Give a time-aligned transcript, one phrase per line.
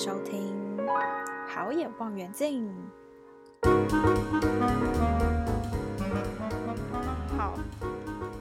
[0.00, 0.56] 收听
[1.46, 2.74] 好眼望远镜。
[7.36, 7.54] 好，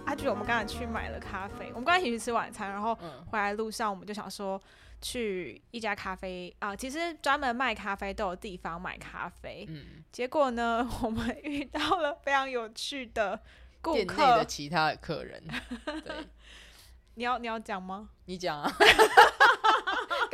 [0.06, 2.98] 阿菊，我们刚才去买了咖啡，我们刚才一起去吃晚餐，然后
[3.30, 4.58] 回来路上我们就想说
[5.02, 9.66] 去一家咖啡啊、呃，其实专门卖咖啡都有地方买咖啡。
[9.68, 13.38] 嗯，结果呢， 我们遇到了非常有趣的
[13.82, 15.44] 顾客，的其他的客人。
[15.86, 16.26] 对，
[17.16, 18.08] 你要你要讲吗？
[18.28, 18.72] 你讲啊。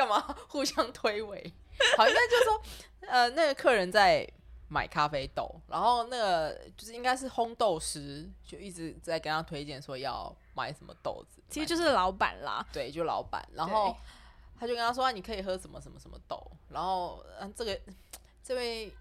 [0.06, 1.52] 干嘛 互相推诿？
[1.98, 2.62] 好，应该就是说，
[3.08, 4.28] 呃，那个客人在
[4.68, 11.42] 买咖啡豆，然后那个就是应该是烘豆师，就一直在跟他推荐说要买什么豆子。
[11.50, 13.44] 其实就是老板啦，对，就老板。
[13.54, 13.96] 然后
[14.60, 16.40] 他就跟他说，你可以喝什么什么什么豆。
[16.70, 17.80] 然后，嗯，这个
[18.44, 18.94] 这位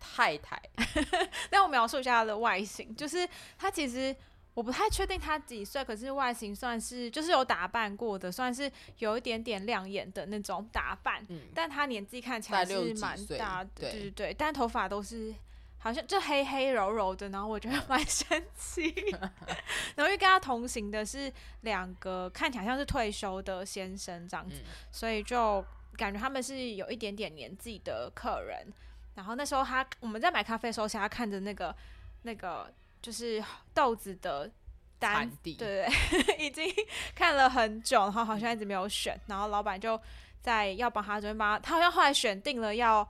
[0.00, 0.60] 太太，
[1.50, 3.28] 让我描述一下他的外形，就是
[3.58, 4.14] 他其实。
[4.56, 11.22] 我不太确定他几岁，可是外形算是就是有打扮过的，算是有一点点亮眼的那种打扮。
[11.28, 14.32] 嗯，但他年纪看起来是蛮大的，对对对。
[14.34, 15.34] 但头发都是
[15.76, 18.88] 好像就黑黑柔柔的，然后我觉得 蛮神奇。
[19.10, 19.30] 然
[19.98, 21.30] 后因为跟他同行的是
[21.60, 25.62] 两个看起来像是退休的先生这样子，嗯，所以就
[25.98, 28.72] 感觉他们是有一点点年纪的客人。
[29.16, 31.76] 然后那时候他我们在买咖啡的时候，他看着那个
[32.22, 32.72] 那个。
[33.06, 33.40] 就是
[33.72, 34.50] 豆子的
[34.98, 35.88] 单，对对，
[36.44, 36.68] 已经
[37.14, 39.96] 看了很久，然后好像一直没有选，然后老板就
[40.42, 43.06] 在要帮他准备帮他，他好像后来选定了要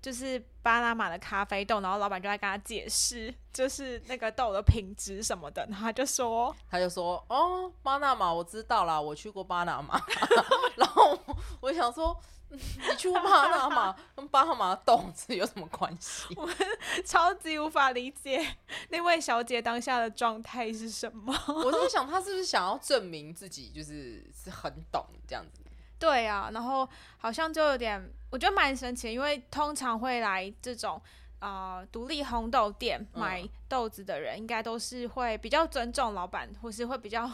[0.00, 10.02] 就是巴拿马的咖啡豆，然后老板就在跟他解释，就是那个豆的品质什么的，然后他就说， 他就说，哦，巴拿马我知道啦，我去过巴拿马，
[10.74, 11.16] 然后
[11.60, 12.20] 我想说。
[12.90, 16.26] 你去巴拿马跟巴拿马的豆子有什么关系？
[16.36, 16.54] 我们
[17.04, 18.56] 超级无法理解
[18.90, 21.34] 那位小姐当下的状态是什么。
[21.48, 25.62] 我在想，她是不是想要证明自己就是是很懂这样子？
[25.98, 31.00] 对啊，然后好像就有点，我觉得蛮神奇，因为通常会来这种。
[31.42, 37.28] 啊、呃，独立烘豆店买豆子的人，应该都是会比较尊重老板，或是会比较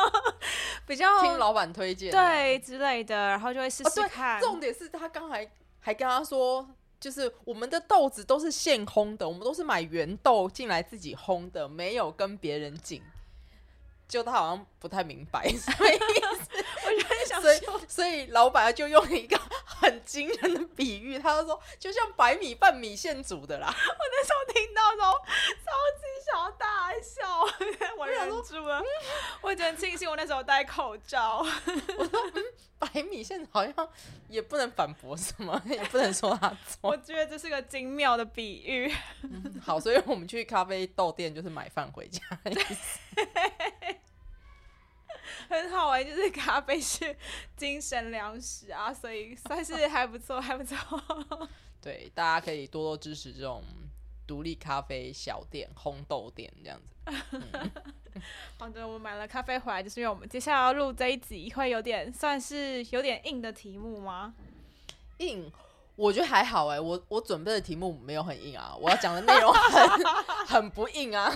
[0.86, 4.36] 比较听老板推荐，对之类的，然后就会试试看。
[4.36, 6.68] 哦、重点是他刚才还跟他说，
[7.00, 13.02] 就是我们的豆子都是现烘的，我们都是买原豆进来自己烘的，没有跟别人进。
[14.12, 23.68] 就他好像不太明白 什么意思， 我就很想，所以所以老板就用一个很惊人的比喻，他就说就像白米饭米线煮的啦。
[23.68, 27.40] 我那时候听到都超级想要大笑，
[27.96, 28.82] 我忍住了。
[29.40, 31.38] 我真庆幸我那时候戴口罩。
[31.38, 32.44] 我说、嗯、
[32.78, 33.88] 白米线好像
[34.28, 36.90] 也不能反驳什么，也不能说他错。
[36.90, 38.94] 我觉得这是个精妙的比喻。
[39.22, 42.20] 嗯、好，所以我们去咖啡豆店就是买饭回家。
[45.48, 47.14] 很好玩，就是咖啡是
[47.56, 50.76] 精神粮食啊，所以算是还不错，还不错。
[51.82, 53.62] 对，大家可以多多支持这种
[54.26, 56.86] 独立咖啡小店、烘豆店这样子。
[57.32, 57.70] 嗯、
[58.56, 64.32] 好的，我们买了咖啡回来，就是因为我们接下来要录这一集，会有点算是有点硬的题目吗？
[65.18, 65.52] 硬，
[65.96, 71.30] 我觉得还好哎、欸，我我准备的题目没有很硬啊，我要讲的内容很很不硬啊。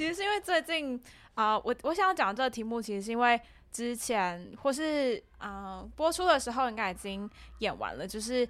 [0.00, 0.98] 其实是因为最近。
[1.34, 3.40] 啊、uh，我我想要讲这个题目，其实是因为
[3.70, 7.30] 之前或是啊、uh, 播出的时候应该已经
[7.60, 8.46] 演完了，就是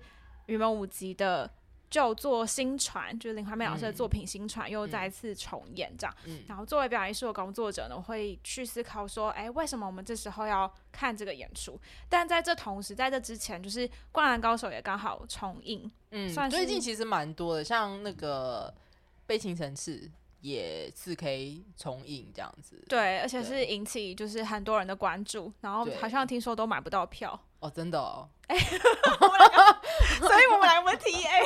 [0.47, 1.49] 云门舞集的
[1.89, 6.17] 旧作新传，就是林怀民老师的作品新传又再次重演这样。
[6.25, 11.79] 嗯、然后作为表演艺术的工作者呢，我会去思考说，哎，为什么我们这时候要看这个演出？
[12.09, 15.89] 但在这同时，在这之前，就是《灌篮高手》也刚好重映。
[16.11, 18.75] 嗯，算是最近其实蛮多的，像那个
[19.27, 20.01] 《悲情城市》。
[20.41, 28.61] 也四 K 重映这样子，对，而且是引起就是很多人的关注，然后好像听说都买不到票哦，真的哦，哎、欸，
[30.19, 31.45] 所以我们两个 T A，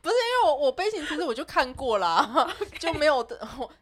[0.00, 3.26] 不是因为我我悲情其实我就看过啦.就没有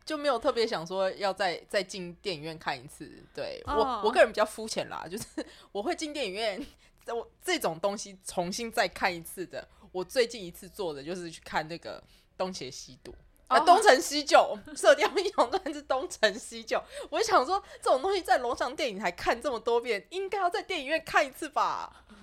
[0.05, 3.77] 就没有特别想说要再再进电影院看一次，对、oh.
[3.77, 5.25] 我我个人比较肤浅啦，就是
[5.71, 6.67] 我会进电影院，
[7.07, 12.03] 我这种东西重新再看一次的，我最近一次做的就是去看那个
[12.37, 13.15] 东邪西毒。
[13.49, 16.79] 啊，东成西就，射雕英雄传是东成西就。
[17.09, 22.05] 我想说，这种东西在楼上电影台看这么多遍，应该要在电影院看一次吧。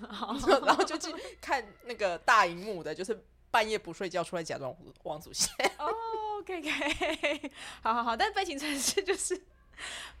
[0.64, 5.50] 然后就去看那个大荧幕的，就是半夜不睡觉出来假装王祖贤。
[5.78, 5.92] 哦
[6.38, 7.50] ，OK OK，
[7.82, 8.16] 好好好。
[8.16, 9.42] 但悲情城市就是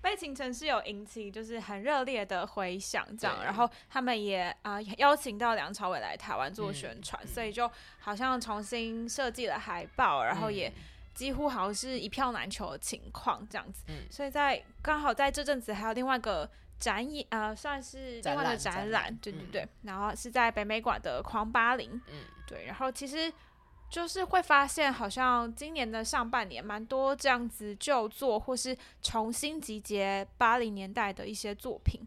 [0.00, 3.44] 悲情城市有引起就是很热烈的回响，这样。
[3.44, 7.70] 然后他们也啊、呃、邀请到梁朝伟来台湾做宣传、嗯，所以就
[8.00, 10.72] 好像重新设计了海报，然后也。
[11.16, 16.48] 几乎好像是一票难求的情况这样子，嗯、所以在刚好在这阵子还有另外一个
[16.78, 19.62] 展演，呃，算是另外的展览，展览对对对。
[19.62, 22.66] 嗯、然后是在北美馆的狂八零，嗯，对。
[22.66, 23.32] 然后其实
[23.88, 32.06] 就是会发现，好像今年的上半年蛮多这样子旧作，或是重新集结八零年代的一些作品，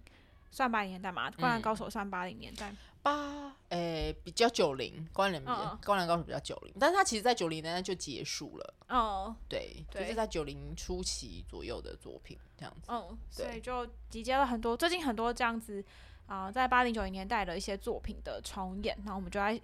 [0.51, 1.31] 算八零年代嘛？
[1.31, 2.71] 灌篮高手算八零年代。
[3.01, 5.43] 八，诶，比较九零，灌篮，
[5.85, 8.73] 灌篮高手比较九零，但是他其实在九零年代就结束了。
[8.87, 12.91] 哦，对，就是在九零初期左右的作品这样子。
[12.91, 15.83] 哦，所以就集结了很多，最近很多这样子
[16.27, 19.59] 啊、呃，在八零九零年代的一些作品的重演，然后我们就在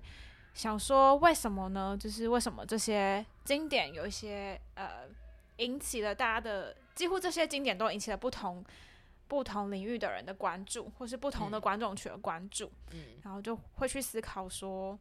[0.54, 1.98] 想说，为什么呢？
[2.00, 5.08] 就是为什么这些经典有一些呃，
[5.58, 8.64] 引起了大家的，几乎这些经典都引起了不同。
[9.28, 14.98] 不同领域的人的关注，或是不同的观众群的关注，嗯，然后就会去思考说，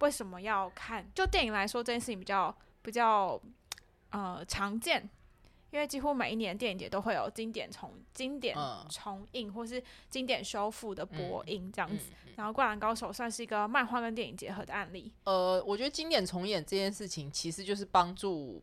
[0.00, 1.10] 为什么要看？
[1.14, 3.40] 就电影来说，这件事情比较比较
[4.10, 5.08] 呃常见，
[5.70, 8.54] 因为几乎每一年电影节都会有经典重经典
[8.90, 12.10] 重映，或是经典修复的播映这样子。
[12.10, 15.10] 嗯嗯嗯、然后《灌篮高手》算是一个漫画跟电影结合的案例。
[15.24, 18.62] 呃，我觉得经典重演这件事情，其实就是帮助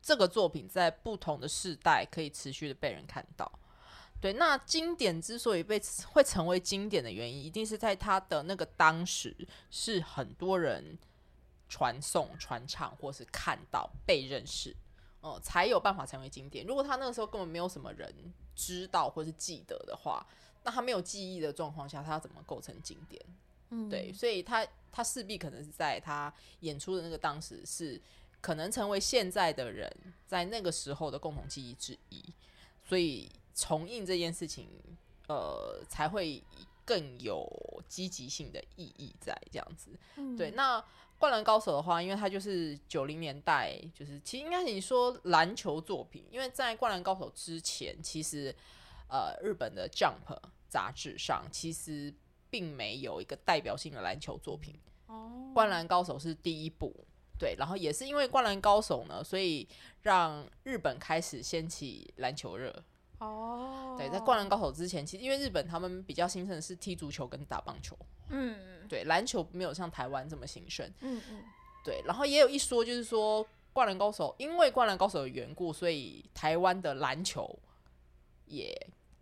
[0.00, 3.50] 这个作品在不同的世代可以持续的被人看到。
[4.20, 5.80] 对，那经典之所以被
[6.12, 9.34] 会成为经典的原因，一定是在他的那个当时
[9.70, 10.98] 是很多人
[11.70, 14.76] 传颂、传唱，或是看到、被认识，
[15.22, 16.66] 哦、呃，才有办法成为经典。
[16.66, 18.12] 如果他那个时候根本没有什么人
[18.54, 20.26] 知道或是记得的话，
[20.64, 23.24] 那他没有记忆的状况下，他要怎么构成经典？
[23.70, 26.30] 嗯，对，所以他他势必可能是在他
[26.60, 27.98] 演出的那个当时是
[28.42, 29.90] 可能成为现在的人
[30.26, 32.22] 在那个时候的共同记忆之一，
[32.86, 33.30] 所以。
[33.54, 34.68] 重映这件事情，
[35.28, 36.42] 呃，才会
[36.84, 37.46] 更有
[37.88, 39.90] 积极性的意义在这样子。
[40.16, 40.80] 嗯、对，那
[41.18, 48.54] 《灌篮高手》的话，因为它就是九零年代，就是其实应该你说篮球作品，因为在《灌篮高手》之前，其实
[49.08, 50.26] 呃，日本的《Jump》
[50.68, 52.14] 杂志上其实
[52.48, 54.78] 并没有一个代表性的篮球作品。
[55.06, 56.94] 哦，《灌篮高手》是第一部，
[57.38, 59.68] 对，然后也是因为《灌篮高手》呢，所以
[60.02, 62.72] 让日本开始掀起篮球热。
[63.20, 63.98] 哦，oh.
[63.98, 67.96] 对，在《灌篮高手》之前，其实因为日本他们比较兴盛的是踢足球跟打棒球，
[68.30, 71.44] 嗯，对，篮球没有像台湾这么兴盛，嗯嗯，
[71.84, 77.58] 对，然后也有一说就是说，《灌篮高手》因为《灌篮高手》的缘故，所以台湾的篮球
[78.46, 78.74] 也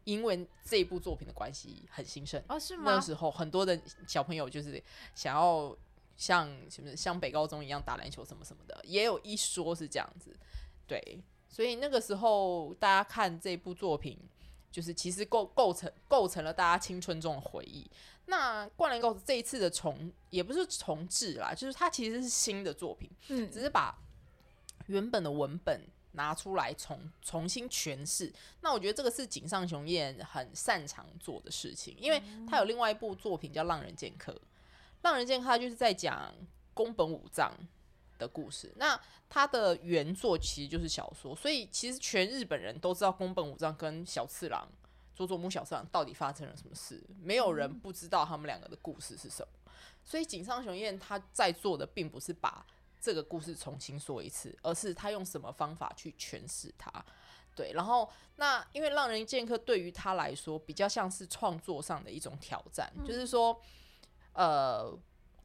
[0.05, 2.43] 因为这部作品的关系很兴盛。
[2.49, 2.95] 哦，是吗？
[2.95, 4.81] 那时候很多的小朋友就是
[5.15, 5.77] 想要
[6.17, 10.37] 像什么像北高中一样打篮球什么什么的，也有一说是这样子，
[10.87, 11.21] 对。
[11.49, 14.19] 所以那个时候，大家看这部作品，
[14.71, 17.91] 就是其实构构成构成了大家青春中的回忆。
[18.27, 23.99] 那《灌篮高手》这一次的重也不是重置啦，就是它其实是新的作品，嗯，只是把
[24.87, 25.81] 原本的文本
[26.13, 28.31] 拿出来重重新诠释。
[28.61, 34.33] 那我觉得这个是井上雄彦很擅长做的事情，因为他有另外一部作品叫《浪人剑客》，
[35.01, 36.35] 《浪人剑客》他就是在讲
[36.75, 37.55] 宫本武藏
[38.19, 38.73] 的故事。
[38.77, 39.01] 那
[39.31, 44.69] 他的原作其实就是小说，所以其实全日本人都知道宫本武藏跟小次郎
[45.15, 49.71] 佐佐木小次郎到底发生了什么事，没有人不知道他们两个的故事是什么。
[50.05, 52.65] 所以井上雄彦他在做的并不是把
[53.01, 56.91] 这个故事重新说一次，而是他用什么方法去诠释它。
[57.55, 63.61] 对，然后那因为《浪人剑客》对于他来说比较像是创作上的一种挑战，就是说，
[64.33, 64.97] 呃，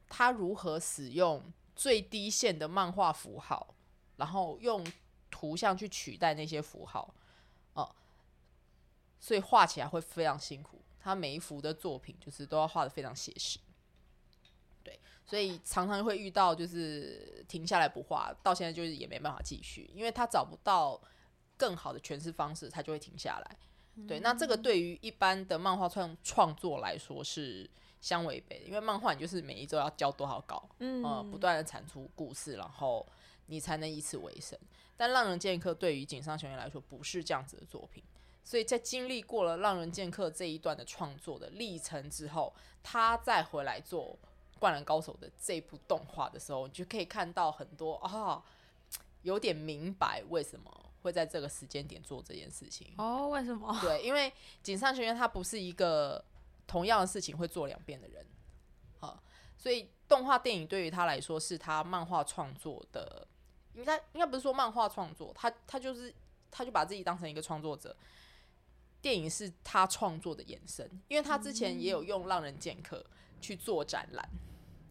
[0.08, 1.44] 他如何使用。
[1.76, 3.74] 最低限的漫画符号，
[4.18, 4.86] 然后用
[5.32, 7.14] 图像去取代那些符号，
[7.74, 7.94] 哦，
[9.20, 10.82] 所以画起来会非常辛苦。
[11.00, 13.60] 他每一幅的作品就是都要画的非常写实，
[14.84, 21.02] 对，所以常常会遇到就是停下来不画，到现在就是也没办法继续，因为他找不到
[21.58, 23.58] 更好的诠释方式，他就会停下来。
[24.08, 27.70] 对，那这个对于一般的漫画创创作来说是。
[28.04, 33.08] 相违背，因为漫画你就是每一周要交多少稿，嗯，呃、不断的产出故事，然后
[33.46, 34.60] 你才能以此为生。
[34.98, 38.04] 但《浪人剑客》对于井上雄彦来说不是这样子的作品，
[38.44, 44.20] 所以在经历过了《浪人剑客》这一段的创作的历程之后，他再回来做
[44.60, 48.44] 《灌篮高手》的这部动画的时候，你就可以看到很多啊，
[49.22, 50.70] 有点明白为什么
[51.04, 52.94] 会在这个时间点做这件事情。
[52.98, 53.80] 哦，为什么？
[53.82, 56.22] 对，因为井上雄彦他不是一个。
[56.74, 58.26] 同样的事情会做两遍的人，
[59.00, 59.22] 啊，
[59.56, 63.28] 所以动画电影对于他来说是他漫画创作的，
[63.76, 66.12] 应该应该不是说漫画创作，他他就是
[66.50, 67.96] 他就把自己当成一个创作者，
[69.04, 73.06] 电影是他创作的延伸，因为他之前也有用《浪人剑客》
[73.40, 74.28] 去做展览，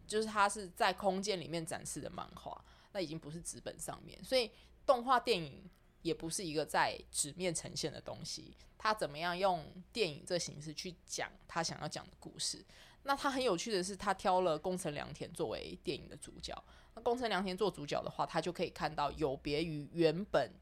[0.06, 4.48] 就是他是在空间里面展示的漫画，那已经不是纸本上面，所以
[4.86, 5.68] 动画电影
[6.02, 8.54] 也不是一个在纸面呈现的东西。
[8.76, 12.64] 他怎么样用电影这形式去讲他想要讲的故事？
[13.04, 16.52] 那他很有趣的是，他挑了宫城良田作为电影的主角。
[16.94, 20.52] 那宫城良田做主角的话，他就可以看到有别于原本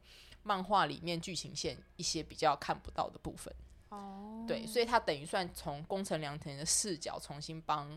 [0.42, 3.54] 漫画里面剧情线一些比较看不到的部分。
[3.88, 7.88] 哦，对，所以他等于算从宫城良田的视角重新帮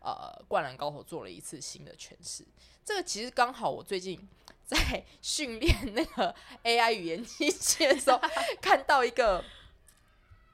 [0.00, 2.44] 呃《灌篮高手》做了一次新的诠释。
[2.84, 4.28] 这个其实刚好我最近
[4.64, 8.20] 在训练那个 AI 语言机器的时候，
[8.60, 9.44] 看到一个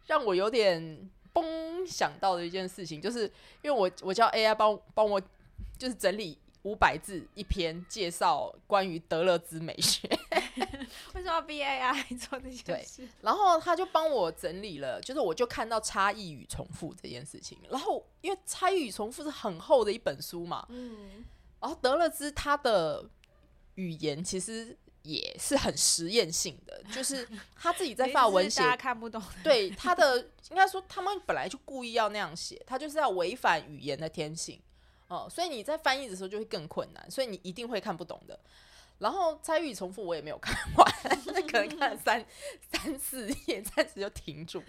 [0.07, 1.11] 让我有点。
[1.31, 3.31] 崩想到的一件事情，就是
[3.63, 5.21] 因为我我叫 AI 帮帮我，
[5.79, 10.09] 就是整理五百字一篇介绍关于德勒兹美学。
[11.15, 12.65] 为什么要逼 AI 做这件事？
[12.65, 17.57] 对，然后他就帮我整理了，就是我就看到差异与重复这件事情。
[17.71, 21.25] 然后因为差异与重复是很厚的一本书嘛，嗯，
[21.61, 23.05] 然后德勒兹他的
[23.79, 24.77] 语言其实。
[25.03, 29.23] 也是很实验性的， 就是他自己在发文写，大家看不懂。
[29.43, 30.19] 对他的，
[30.51, 34.61] 应该说他们本来就故意要那样写，他就是要违反语言的天性
[35.07, 38.39] 哦、呃，所以你在翻译的时候就会更困难，所以你一定会看不懂的。
[38.99, 40.93] 然后参与重复我也没有看完，
[41.49, 42.23] 可能看了三
[42.71, 44.63] 三四页，暂时就停住。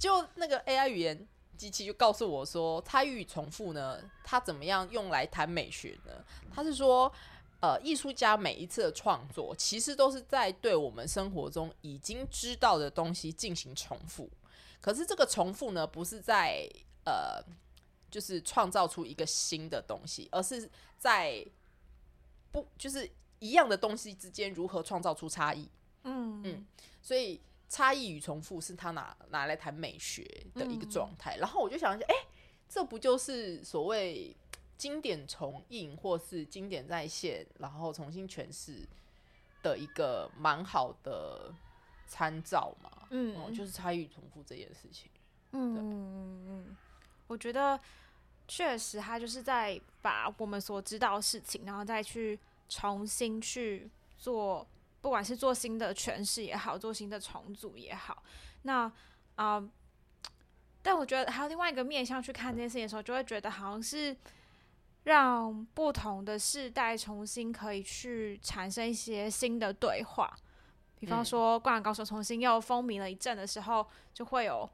[0.00, 6.12] 就那个 AI 语言机器就告诉我说，参与重复呢，它怎么样用来谈美学呢？
[6.52, 7.12] 他是说。
[7.58, 14.28] 呃，艺术家每一次的创作，其实都是在对我们生活中已经知道的东西进行重复。
[14.78, 16.68] 可是这个重复呢，不是在
[17.04, 17.42] 呃，
[18.10, 21.44] 就是创造出一个新的东西，而是在
[22.52, 25.66] 不就是一样的东西之间如何创造出差异。
[26.04, 26.66] 嗯嗯，
[27.00, 30.22] 所以差异与重复是他拿拿来谈美学
[30.54, 31.36] 的一个状态。
[31.36, 32.26] 嗯、然后我就想一下，哎、欸，
[32.68, 34.36] 这不就是所谓？
[34.76, 38.86] 经典重映，或是经典再现，然后重新诠释
[39.62, 41.50] 的一个蛮好的
[42.06, 42.90] 参照嘛。
[43.10, 45.10] 嗯，嗯，就是参与重复这件事情。
[45.52, 46.76] 嗯嗯嗯，
[47.26, 47.80] 我觉得
[48.46, 54.66] 确实，他就是在把我们所知道的事情，然后再去重新去做，
[55.00, 58.22] 不管是做新的诠释也好，做新的重组也好。
[58.62, 58.82] 那
[59.36, 59.70] 啊、呃，
[60.82, 64.14] 但我觉得还有另外一个面向去看这件事情的时候，就会觉得好像是。
[65.06, 70.36] 让不同的世代重新可以去产生一些新的对话，
[70.98, 74.68] 比方说《灌篮高手》重新又风靡了一阵的时候，就会有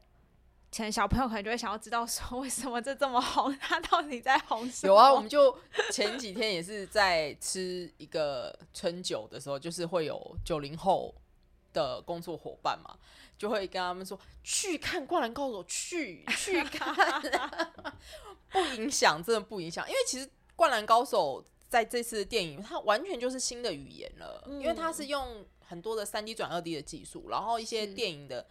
[0.70, 3.54] 前小朋友可能就会想要知道说，为什么这这么红？
[3.58, 4.94] 他到底在红什么？
[4.94, 5.54] 有啊，我们就
[5.90, 11.14] 前几天也是在吃一个春酒的时候，就是会有九零后
[11.74, 12.96] 的工作伙伴嘛，
[13.36, 16.94] 就会跟他们说去看《灌篮高手》，去去看。
[18.52, 28.46] 不影响，真的不影响，因为其实《灌篮高手》在这次电影，它完全就是新的语言了，嗯、因为它是用很多的三 D 转二 D 的技术，然后一些电影的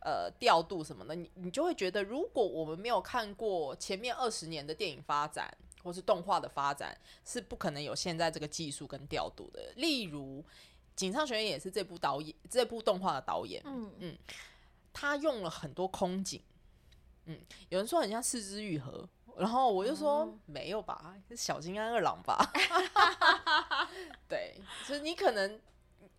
[0.00, 9.72] 呃调度什么的，你你就会觉得，如果我们没有看过前面二十年的电影发展或是动画的发展，是不可能有现在这个技术跟调度的。
[9.76, 10.44] 例如，
[10.96, 14.18] 井上学院也是这部导演，这部动画的导演，嗯嗯，
[14.92, 16.42] 他用了很多空景，
[17.26, 17.38] 嗯，
[17.68, 19.08] 有人说很像是枝裕和。
[19.38, 22.52] 然后我就说、嗯、没有吧，是小金安二郎吧？
[24.28, 25.60] 对，所以你可能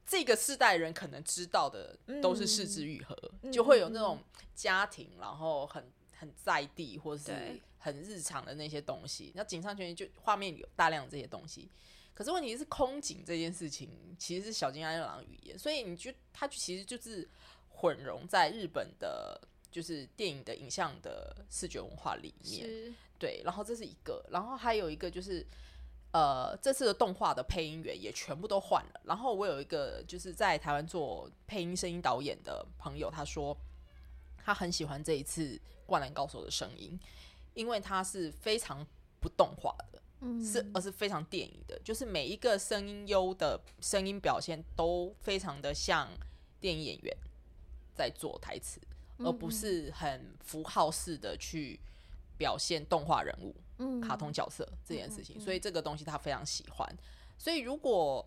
[0.06, 4.20] 这个世代人可能知道的都是是枝裕和，嗯、就会有那种
[4.54, 9.32] 家庭，嗯、然后很很在地或是很日常的那些东西。
[9.36, 11.70] 那井上雄彦就画面有大量的这些东西，
[12.14, 17.28] 可是问题是空警这件事情其实是小金安二郎语言，所以你就他其实就是
[17.70, 19.40] 混融在日本的，
[19.72, 22.96] 就是电影的影像的视觉文化里面。
[23.20, 25.46] 对，然后这是一个，然后还有一个就是，
[26.12, 29.02] 呃，这次的动画的配音员也全部都换了。
[29.06, 33.58] 然后我有一个就是在台湾做配音声音导演的朋友，他说
[34.38, 35.56] 他很喜欢这一次
[35.86, 37.00] 《灌篮高手》的声音，
[37.56, 38.86] 因为他是非常
[39.20, 46.08] 不动画的，嗯，是而是非常电影的，就是每一个声音优的声音表现都非常的像
[46.60, 47.18] 电影演员
[47.96, 48.80] 在做台词，
[49.20, 51.80] 而不是很符号式的去。
[52.40, 56.88] 表现动画人物、嗯、卡通角色这件事情，所以这个东西他非常喜欢。
[57.36, 58.24] 所以如果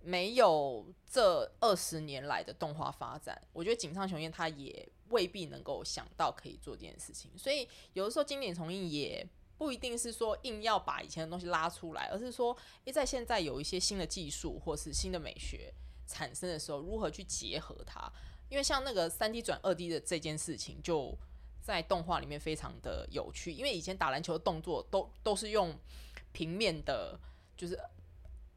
[0.00, 7.28] 没有这二十年来的动画发展，我觉得井上雄彦他也未必能够想到可以做这件事情。
[7.36, 15.74] 所以有的时候经典重映也不一定是说硬要把以前的东西拉出来，而是说，诶，在现在有一些新的技术或是新的美学
[16.06, 18.00] 产生的时候，如何去结合它？
[18.50, 21.16] 因为像那个三 D 转二 D 的这件事情就。
[21.62, 25.78] 在动画里面非常的有趣，因为以前打篮球的动作都都是用
[26.32, 27.20] 平面的，
[27.54, 27.78] 就是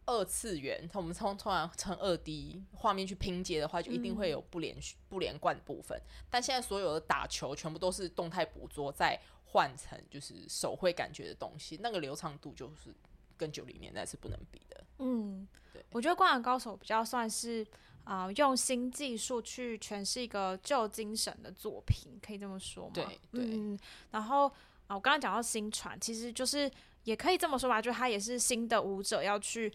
[0.05, 6.01] 二次元，我们从突然成二 D 画面去拼接的话，就一定会有不连续、不连贯的部分。
[6.29, 12.95] 但现在所有的打球全部都是动态捕捉，再换成就是手绘感觉的东西，那个流畅度就是
[13.38, 14.83] 跟九零年代是不能比的。
[15.00, 17.67] 嗯，对，我觉得《灌篮高手》比较算是
[18.03, 22.91] 啊、呃，用新技术去诠释一个旧精神的作品，可以这么说吗？
[22.93, 23.45] 对，对。
[23.45, 23.77] 嗯，
[24.12, 24.48] 然后
[24.88, 26.72] 啊，我刚刚讲到新传，其实就是
[27.03, 29.74] 也可以这么说吧，就他也是新的舞者要去。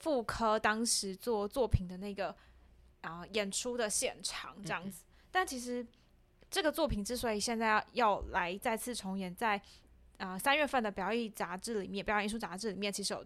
[0.00, 2.28] 复刻当时做作品的那个
[3.00, 5.86] 啊、呃、演出的现场这样子，嗯、但其实
[6.50, 9.58] 这个作品之所以现在要要来再次重演在
[10.18, 13.24] 啊三、呃、月份的表演杂志里面，表演艺术杂志里面，其实有。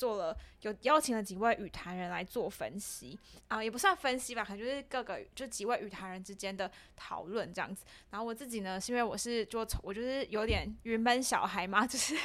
[0.00, 7.84] 做了有邀请了几位语坛人来做分析啊、呃，也不算分析吧，可能就是各个就几位语坛人之间的讨论这样子。
[8.08, 12.16] 然后我自己呢，是因为我是就从我就是有点云门小孩嘛， 就是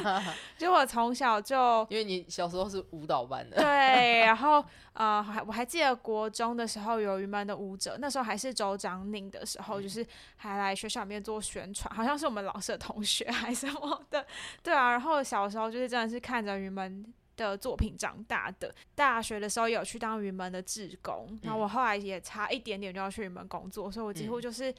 [0.58, 4.62] 就我从小就因为你小时候是舞蹈班的，对，然后
[4.92, 14.26] 呃还我还记得国中的时候有云门的舞者，那时候还是州长宁的时候，就是还来学校里面做宣传，好像是我们老师的同学还是什么的，
[14.62, 14.90] 对啊。
[14.90, 17.13] 然后小时候就是真的是看着云门。
[17.36, 24.72] 的作品长大的，大学的时候有去当云门的志工，嗯、然后我后来也差一点点就要去云门工作，所以我几乎就是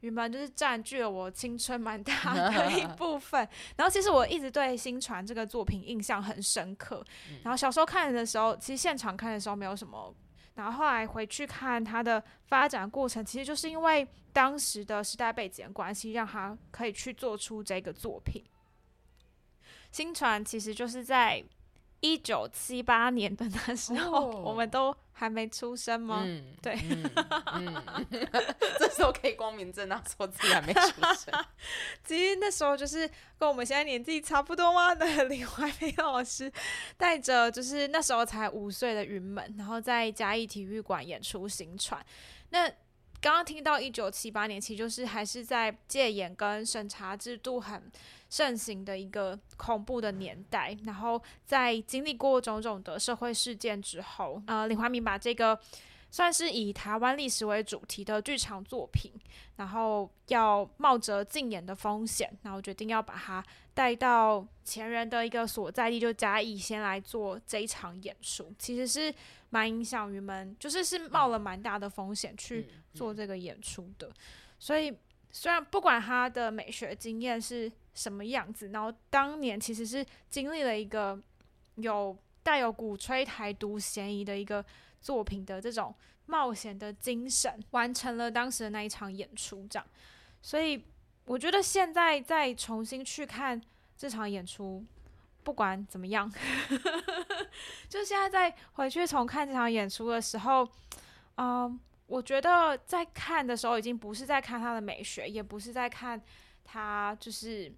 [0.00, 3.46] 云门就是占据了我青春蛮大 的一部分。
[3.76, 7.04] 然后其实我一直对新传这个作品印象很深刻，
[7.42, 10.14] 然后小时候看的时候，其实现场看的时候没有什么，
[10.54, 18.42] 然后后来回去看它的发展过程，其实就是因为当时的时代背景关系，让他可以去做出这个作品。
[19.92, 21.44] 新传其实就是在。
[22.00, 26.22] 一九七八年的那时候，哦、我们都还没出生吗？
[26.24, 26.74] 嗯、对，
[27.54, 28.26] 嗯嗯、
[28.78, 30.80] 这时候可以光明正大说自己还没出
[31.14, 31.44] 生。
[32.04, 34.94] 其实那时候就是跟我们现在年纪差不多吗？
[34.94, 36.50] 的李怀民老师
[36.96, 42.04] 带着就是那时候才五岁的云门，然后在嘉义体育馆演出行船。
[42.48, 42.70] 那
[43.20, 47.82] 刚刚听到一九七八年，其实就是还是在戒严跟审查制度很
[48.30, 55.58] 盛行的一个恐怖的年代，然后在经历过种种的社会事件之后，呃，李华明把这个
[56.10, 59.12] 算是以台湾历史为主题的剧场作品，
[59.56, 69.14] 然后要冒着禁演的风险，然后决定要把它带到前人的一个所在地，就嘉义先来做这一场演出，其实是
[69.50, 74.10] 蛮影响于们，就是是冒了蛮大的风险去做这个演出的，
[74.58, 74.96] 所以
[75.30, 77.70] 虽然不管他的美学经验是。
[77.92, 78.68] 什么样子？
[78.68, 81.20] 然后当年其实是经历了一个
[81.74, 84.64] 有带有鼓吹台独嫌疑的一个
[85.00, 85.92] 作品的这种
[86.26, 89.84] 冒险的精神，完成了当时的那一场演出，这样。
[90.40, 90.84] 所以
[91.24, 93.60] 我觉得现在再重新去看
[93.96, 94.86] 这场演出，
[95.42, 96.30] 不管怎么样，
[97.88, 100.64] 就现在再回去重看这场演出的时候，
[101.36, 106.20] 嗯、呃，我觉得在看的时候已经不是在看他的美学，也不是在看。
[106.72, 107.72] 他就是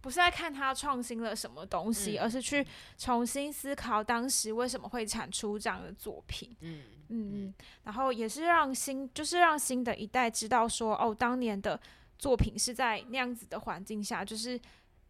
[0.00, 2.66] 不是在看他创新了什么东西，嗯、而是去
[2.98, 6.56] 重新思考当时为什么会产出这样的作品。
[6.62, 11.80] 嗯嗯，然后也是让新，就是让新的一代知道说，哦，当年的
[12.18, 14.60] 作品是在那样子的环境下，就是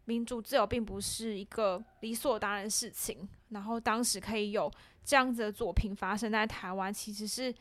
[0.07, 3.29] 民主自由并不是一个理所当然的事情。
[3.49, 4.71] 然后当时可以有
[5.05, 7.53] 这样子的作品发生在台湾，其实是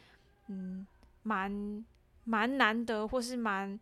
[0.46, 0.87] 嗯
[1.22, 1.85] 蛮
[2.24, 3.78] 蛮难得，或是蛮。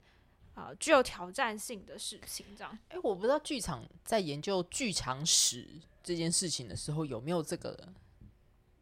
[0.54, 2.78] 啊、具有挑战性的事情，这样。
[2.88, 5.68] 哎、我不知道剧场在研究剧场史
[6.00, 7.76] 这件事情的时候，有没有这个，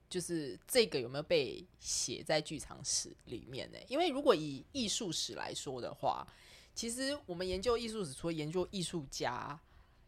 [0.06, 3.78] 就是这个有没有被写在剧场史里面呢？
[3.88, 6.26] 因为如果以艺术史来说的话，
[6.74, 9.58] 其实我们研究艺术史，除了研究艺术家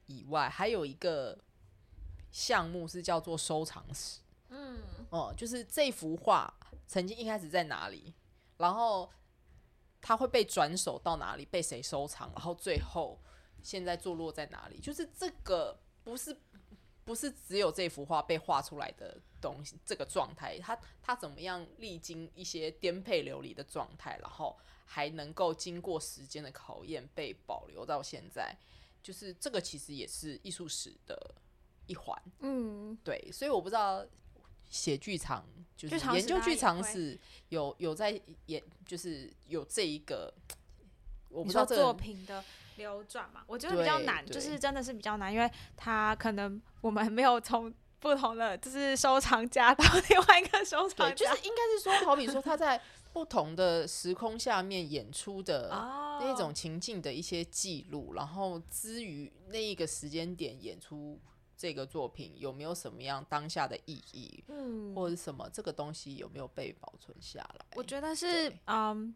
[0.07, 1.39] 以外，还有一个
[2.31, 4.21] 项目是叫做收藏史。
[4.49, 4.79] 嗯，
[5.11, 6.53] 哦，就是这幅画
[6.87, 8.15] 曾经一开始在哪里，
[8.57, 9.11] 然后。
[10.07, 13.19] 它会被转手到哪里，被谁收藏，然后最后
[13.63, 14.79] 现在坐落在哪里？
[14.79, 16.39] 就是这个不是
[17.07, 28.55] 不是只有这幅画被画出来的东西，这个状态，它它怎么样历经一些颠沛流离的状态，然后还能够经过时间的考验被保留到现在，
[29.05, 31.35] 就是这个其实也是艺术史的
[31.87, 32.23] 一环。
[32.41, 34.05] 嗯，对，所以我不知道。
[34.71, 37.17] 写剧场就是研究剧场史，
[37.51, 40.33] 有有在演，就是有这一个，
[41.29, 42.43] 我不知道、这个、作品的
[42.77, 43.45] 流转嘛？
[43.47, 52.81] 我觉得比较难，就是真的是比较难，因为他可能我们没有从不同的就是收藏家到另外一个收藏家，就是应该是说，好比说他在
[53.15, 55.69] 不同的时空下面演出的
[56.21, 61.21] 那种情境的一些记录，然后之于那一个时间点演出
[61.57, 67.65] 这个作品有没有什么样当下的意义，嗯，或者什么这个东西有没有被保存下来？
[67.77, 69.15] 我觉得是，嗯。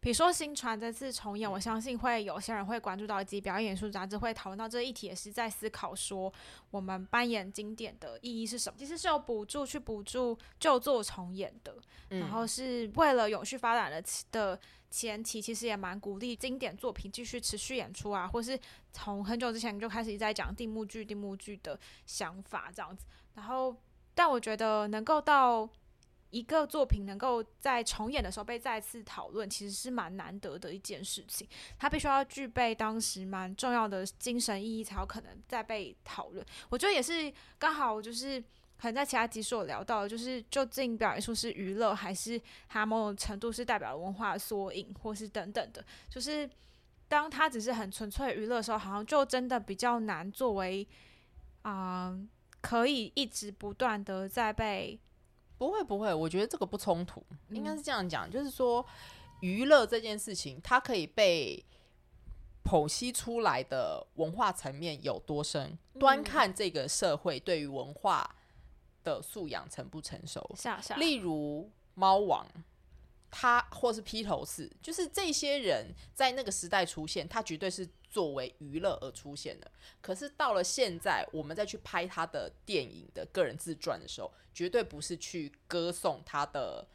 [0.00, 6.32] 比如说新传这次重演，我相信会有些人会关注到，以及表演艺术杂志会讨论到这一题，也是在思考说
[6.70, 8.78] 我们扮演经典的意义是什么。
[8.78, 11.74] 其实是有补助去补助旧作重演的，
[12.10, 18.58] 嗯、然后是为了永续发展的的前提，其实也蛮鼓励经典作品继续持续演出啊，或是
[18.92, 23.04] 从很久之前就开始一直在讲定目剧、定目剧的想法这样子。
[23.34, 23.74] 然后，
[24.14, 25.68] 但我觉得能够到。
[26.30, 31.48] 一个作品能够在重演的时候被再次讨论，其实是蛮难得的一件事情。
[31.78, 36.44] 它必须要具备当时蛮重要的精神意义，才有可能再被讨论。
[36.68, 38.38] 我觉得也是刚好，就是
[38.76, 42.38] 可能在其他集数有聊到，就是究竟表演术是娱乐，还是
[42.68, 45.82] 它某种程度是代表文化的缩影，或是等等的。
[46.10, 46.48] 就是
[47.08, 50.86] 当它只是很纯粹娱乐的时候，好像就真的比较难作为
[51.62, 52.14] 啊、
[52.60, 55.00] 可以一直不断的在被。
[55.58, 58.84] 不会不会，我觉得这个不冲突，应该是这样讲，嗯、就是说
[59.40, 61.62] 娱乐这件事情，它可以被
[62.64, 68.34] 剖析出来的文化层面有多深，嗯、端看这个社会对于文化
[69.02, 70.48] 的素养成不成熟。
[70.56, 72.46] 下下例如猫王。
[73.30, 79.70] 他或是披头士，就是这些人在那个时代出现，他绝对是作为娱乐而出现的。
[80.00, 86.86] 可是到了现在，我们再去拍他的电影的个人自传的时候，绝对不是去歌颂他的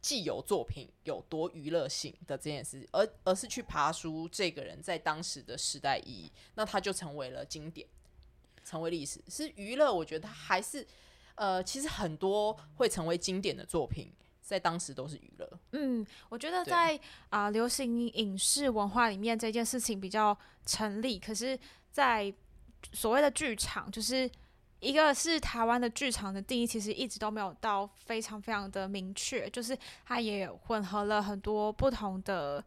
[0.00, 7.88] 既有作品有多娱乐性的这件事，而而是去爬梳这个人在当时的时代意义，那他就成为了经典，
[8.64, 9.20] 成为历史。
[9.28, 10.86] 是娱乐，我觉得他还是
[11.36, 14.12] 呃，其实很多会成为经典的作品。
[14.44, 15.50] 在当时都是娱乐。
[15.72, 16.94] 嗯，我觉得在
[17.30, 21.18] 啊、呃、流行影视文化里面这件事情比较成立。
[21.18, 21.58] 可是，
[21.90, 22.32] 在
[22.92, 24.30] 所谓的剧场，就是
[24.80, 29.48] 一个是台湾的剧场的定义，其实一直都没有到非常非常的明确。
[29.48, 32.62] 就是它也混合了很多不同的，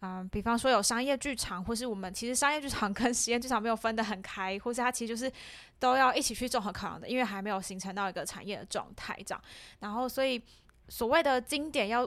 [0.00, 5.30] 嗯、呃，比方说有商业剧场，或是我们其实商业剧场跟实验剧场没有分得很开，或是它其实就是
[5.78, 9.44] 都要一起去综合考量的，因为还没有形成到一个产业的状态这样。
[9.80, 10.42] 然后，所以。
[10.88, 12.06] 所谓的经典要，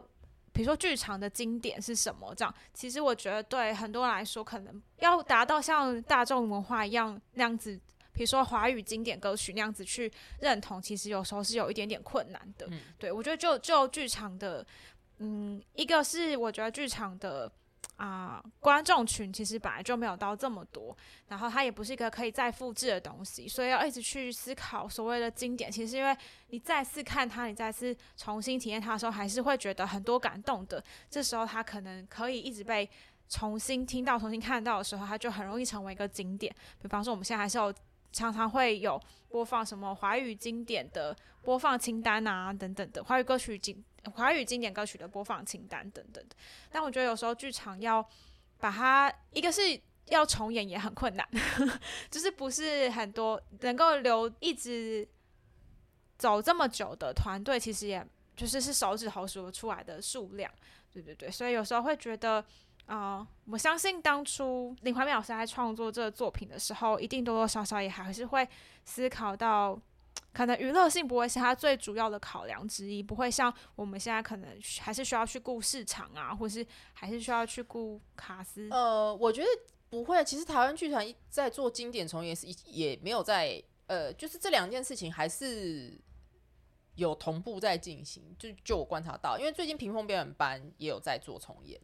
[0.51, 2.33] 比如说剧场的经典是什么？
[2.35, 7.79] 这样，其实我觉得对很多人来说，可能要达到像大众文化一样那样子，
[8.13, 12.67] 比如说华语经典歌曲那样子去认同，其实有时候是有一点点困难的。
[12.71, 14.65] 嗯、对，我觉得就就剧场的，
[15.17, 17.51] 嗯，一个是我觉得剧场的。
[17.97, 20.95] 啊、观众群其实本来就没有到这么多，
[21.29, 25.71] 然后它也不是一个可以再复制的东西，所以要一直去思考所谓的经典。
[25.71, 26.15] 其实因为
[26.49, 30.83] 你再次看它，你再次重新体验它的时候，还是会觉得很多感动的。
[31.09, 32.89] 这时候它可能可以一直被
[33.29, 36.53] 重新听到、重新看到的时候，它就很容易成为一个经典。
[36.81, 37.73] 比方说，我们现在还是有
[38.11, 43.81] 常常会有播放什么华语经典的播放清单啊，等等的华语歌曲经。
[44.11, 46.35] 华语经典歌曲的播放清单等等的，
[46.69, 48.07] 但我觉得有时候剧场要
[48.59, 49.61] 把它，一个是
[50.05, 51.27] 要重演也很困难，
[52.11, 55.07] 就是不是很多能够留一直
[56.17, 60.51] 走这么久的团队，其实也就是是手指头数出来的数量，
[60.93, 62.43] 对对对，所以有时候会觉得，
[62.85, 68.47] 啊、我相信当初林怀民老师在创作这个作品的时候，一定多多少少也还是会
[68.83, 69.79] 思考到。
[70.35, 74.49] 可能娱乐性不会是他最主要的考量之一，不会像我们现在可能
[74.81, 78.67] 还是需要去顾市场啊，或是还是需要去顾卡司。
[78.69, 79.47] 呃，我觉得
[79.89, 80.21] 不会。
[80.25, 85.97] 其实台湾剧团在做经典重演，是也没有在呃，就是这两件事情还是
[86.95, 88.35] 有同步在进行。
[88.37, 91.79] 就就我观察到，因为最近屏风表演班也有在做重演，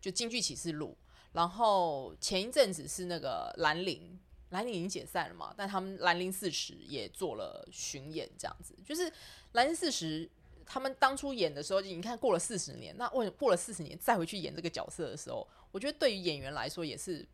[0.00, 0.96] 就京剧启示录，
[1.32, 4.18] 然后前一阵子是那个兰陵。
[4.50, 9.12] 兰陵已经解散了嘛，但他们兰陵四十也做了巡演，这样子就是
[9.52, 10.30] 兰陵四十，
[10.64, 17.26] 他们当初演的时候，你看过了四十年，那为过了四十年再回去演这个角色的时候，我觉得对于演员来说也是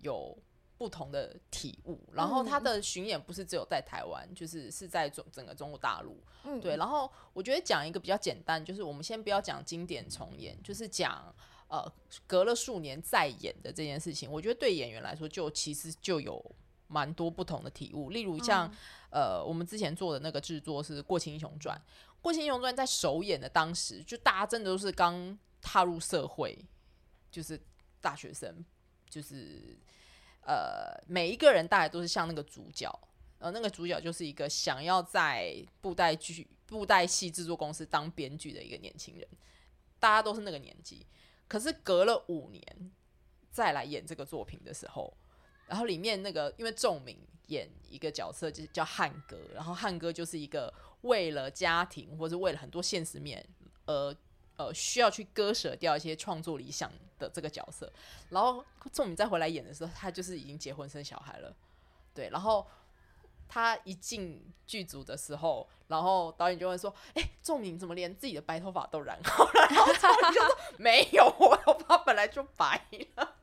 [0.00, 0.36] 有
[0.76, 1.98] 不同的体悟。
[2.12, 6.76] 然后他的巡演不是只有在台湾，就是是在整整个中国大陆，嗯对。
[6.76, 11.34] 然后我觉得讲一个比较简单，就是我们先不要讲经典重演，就是讲。
[11.68, 11.92] 呃，
[12.26, 16.42] 隔了数年再演的这件事情，我觉得对演员来说，就其实就有
[16.86, 18.08] 蛮多不同的体悟。
[18.08, 18.66] 例如像、
[19.10, 21.76] 嗯、呃，我们之前做的那个制作是《过气英雄传》，
[22.22, 26.58] 《过气英雄传》在首演的当时，就大家真的都是刚踏入社会，
[27.30, 27.60] 就是
[28.00, 28.64] 大学生，
[29.10, 29.78] 就是
[30.40, 32.90] 呃，每一个人大概都是像那个主角，
[33.40, 39.28] 呃，那个主角就是一个想要在布袋剧、布袋戏制作公司当编剧的一个年轻人，
[39.98, 41.04] 大家都是那个年纪。
[41.48, 42.92] 可是隔了五年
[43.50, 45.12] 再来演这个作品的时候，
[45.66, 53.44] 然后里面那个因为仲明演一个角色就是叫汉哥，然后汉哥就是一个为了家庭或者为了很多现实面，
[53.86, 54.14] 呃
[54.56, 57.90] 呃需要去割舍掉一些创作理想的这个角色。
[58.28, 61.56] 然后仲明再回来演的时候，他就是已经结婚生小孩了，
[62.14, 62.66] 对，然后。
[63.50, 72.80] 他一进剧组的时候，然后导演就会说：“哎、欸，仲明怎么连自己的白头发都染好了？”然后仲明就说：“没有，我头发本来就白
[73.16, 73.36] 了。”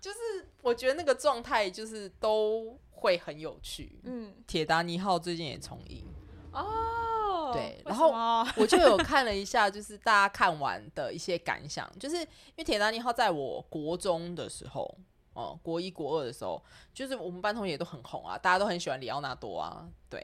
[0.00, 0.18] 就是
[0.60, 4.00] 我觉得那个状态就是都会很有趣。
[4.02, 6.04] 嗯，《铁达尼号》最近也重映
[6.52, 8.12] 哦，对，然后
[8.56, 14.98] 我就有看了一下，就是大家看完的一些感想，就是因为《铁达尼号》在我国中的时候。
[15.34, 20.22] 哦，国一国二的时候，就是我们班同学都很红啊，大家都很喜欢李奥纳多啊，对。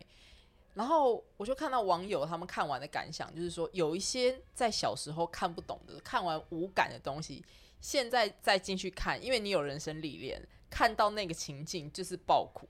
[0.78, 7.44] 然后我就看到网友他们看完的感想，就是说有一些在小时候看不懂的、看完无感的东西，
[7.80, 12.68] 现在再进去看，因为你有人生历练，看到那个情境就是爆哭。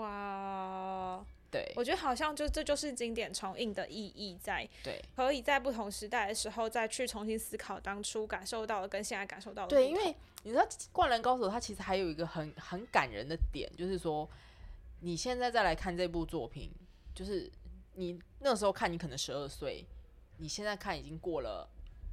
[0.00, 1.22] 哇。
[1.50, 9.68] 对，我觉得好像就这就是经典重映的意义在，对，可以在不同时代的时候再去重新思考当初感受到的跟现在感受到的。
[9.68, 14.28] 对，因为你知道《灌篮高手》它其实还有一个很很感人的点，就是说
[14.98, 16.72] 你现在再来看这部作品，
[17.14, 17.50] 就是
[17.94, 19.86] 你那时候看你可能十二岁，
[20.38, 21.68] 你现在看已经过了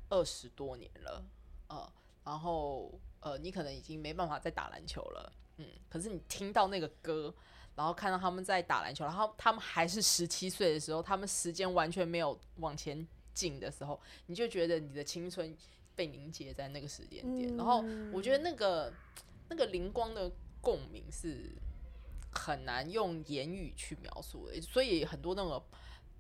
[0.10, 1.24] 二十多年了，
[1.68, 1.92] 呃，
[2.24, 7.34] 然后呃，你可能已经没办法再打篮球了，嗯，可是你听到那个歌。
[7.74, 15.56] 然后看到他们在打篮球，然后他们还是十七岁的时候，他们时间完全没有往前进的时候，你就觉得你的青春
[15.96, 17.56] 被凝结在那个时间点。
[17.56, 18.94] 嗯、然后我觉得那个
[19.48, 21.56] 那个灵光的共鸣是
[22.32, 25.64] 很难用言语去描述的，所以很多那个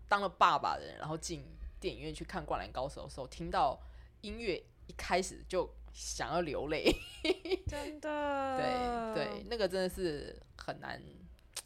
[0.07, 1.43] 当了爸爸的人，然后进
[1.79, 3.79] 电影院去看《灌篮高手》的时候，听到
[4.21, 6.93] 音乐一开始就想要流泪，
[7.67, 11.01] 真的，对对，那个真的是很难。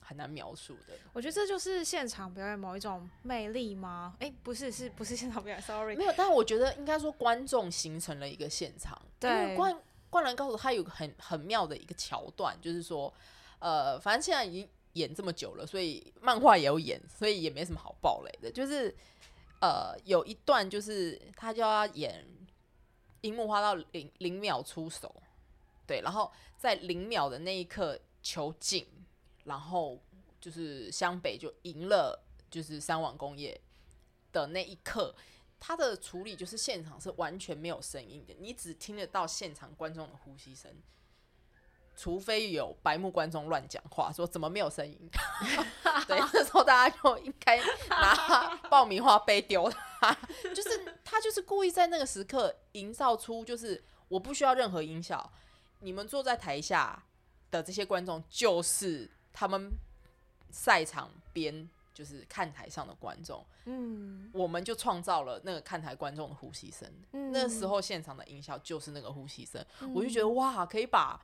[0.08, 4.15] 很难描述的，我觉得这就是现场表演某一种魅力吗？
[4.19, 6.13] 哎、欸，不是，是不是现场表演？Sorry，没有。
[6.15, 9.01] 但是我觉得应该说观众形成了一个现场。
[9.19, 9.81] 对，因为灌
[10.12, 13.12] 灌篮高手它有个很很妙的一个桥段，就是说，
[13.65, 18.51] 呃，反正现在已经演这么久了，所以漫画也有演，所以也没什么好爆雷的。
[18.51, 18.95] 就是
[19.60, 22.23] 呃，有一段就是他就要演
[23.21, 25.15] 樱木花道零零秒出手，
[25.88, 28.88] 对，然后在零秒的那一刻求进。
[29.45, 30.01] 然后
[30.41, 33.62] 就是湘北就赢了，就是三网工业
[34.32, 35.15] 的那一刻，
[35.60, 40.71] 他的处理就是现场是完全没有声音的，你只听得到现场观众的呼吸声，
[41.95, 45.10] 除非有白目观众乱讲话，说怎么没有声音？
[46.08, 50.15] 对，这时候大家就应该拿爆米花杯丢他，
[50.53, 55.31] 就是他就是故意在那个时刻营造出，就是我不需要任何音效，
[55.79, 57.03] 你们坐在台下
[57.51, 59.10] 的这些观众就是。
[59.38, 59.69] 他们
[60.49, 66.89] 赛场边就是看台上的观众，嗯，我们就创造了那个看台观众的呼吸声。
[67.12, 71.21] 嗯，那时候现场的音效就是那个呼吸声，嗯，我就觉得哇，可以把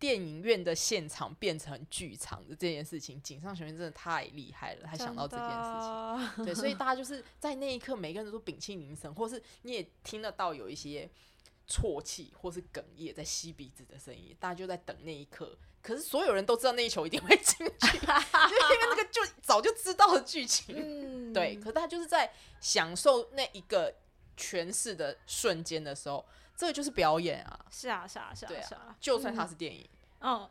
[0.00, 6.44] 电影院的现场变成剧场的这件事情，井上雄彦真的太厉害了，他想到这件事情。
[6.46, 11.08] 对，所以 大家就是在那一刻，每个人都屏气凝神，或是你也听得到有一些
[11.68, 15.56] 啜泣或是哽咽在吸鼻子的声音，大家就在等那一刻。
[15.82, 20.74] 可是所有人都知道那一球一定会进去，因为那个就早就知道的剧情。
[21.30, 21.56] 嗯，对。
[21.56, 23.94] 可是他就是在享受那一个
[24.36, 26.26] 诠释的瞬间的时候，
[26.60, 27.58] 这个就是表演啊！
[27.70, 28.94] 是啊，是啊，是啊，啊，是啊。
[29.00, 29.88] 就算它是电影，
[30.20, 30.46] 嗯，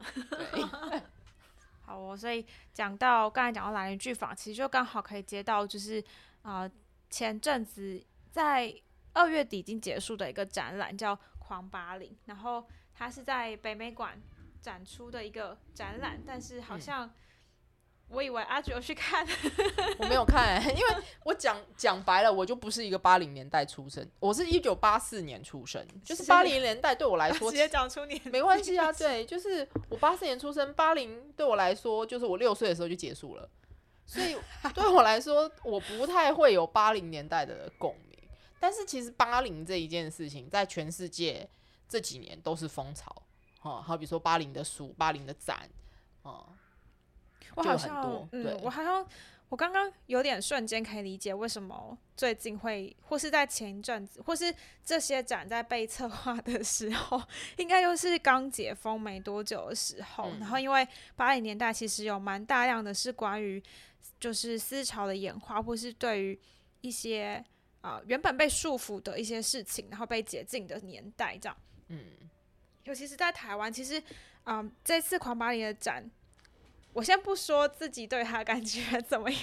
[0.52, 1.00] 对。
[1.86, 2.44] 好哦，所以
[2.74, 6.04] 讲到刚才讲到兰陵剧坊，其实就刚好可以接到，就是
[6.42, 6.72] 啊、呃，
[7.12, 8.74] 前阵子在
[9.14, 14.20] 二月底已经结束的一个展览，叫《狂八零》，然后它是在北美馆。
[14.62, 17.10] 展出的一个展览，但是好像
[18.10, 19.26] 我以为阿九有去看，
[20.00, 33.50] 我没有看， 因为我讲讲白了，我就不是一个八零年代出生，我是一九八四年出生， 就是八零年代对我来说，直接讲出年没关系啊，对，就是我八四年出生，八零对我来说就是我六岁的时候就结束了，
[34.06, 34.36] 所以
[34.74, 38.18] 对我来说我不太会有八零年代的共鸣，
[38.60, 41.48] 但是其实八零这一件事情在全世界
[41.88, 43.16] 这几年都是风潮。
[43.62, 45.70] 哦，好比说八零的书、八零的展，
[46.22, 46.48] 哦，
[47.60, 49.06] 我好像，嗯，我好像，
[49.50, 57.22] 我刚刚有点瞬间可以理解为什么最近会，或是在前一阵子，或是这些展在被策划的时候，
[57.58, 60.30] 应该又是刚解封没多久的时候。
[60.32, 63.62] 嗯、然后，因为八零年代其实有蛮大量的是关于
[64.20, 66.40] 就是思潮的演化，或是对于
[66.80, 67.44] 一些
[67.82, 71.58] 啊、呃、原本被束缚的一些事情，然后被解禁的年代，这样，
[71.90, 72.06] 嗯。
[72.86, 74.02] 尤其是在台湾，其实，
[74.46, 76.10] 嗯，这次狂巴黎的展，
[76.94, 79.42] 我先不说自己对他感觉怎么样，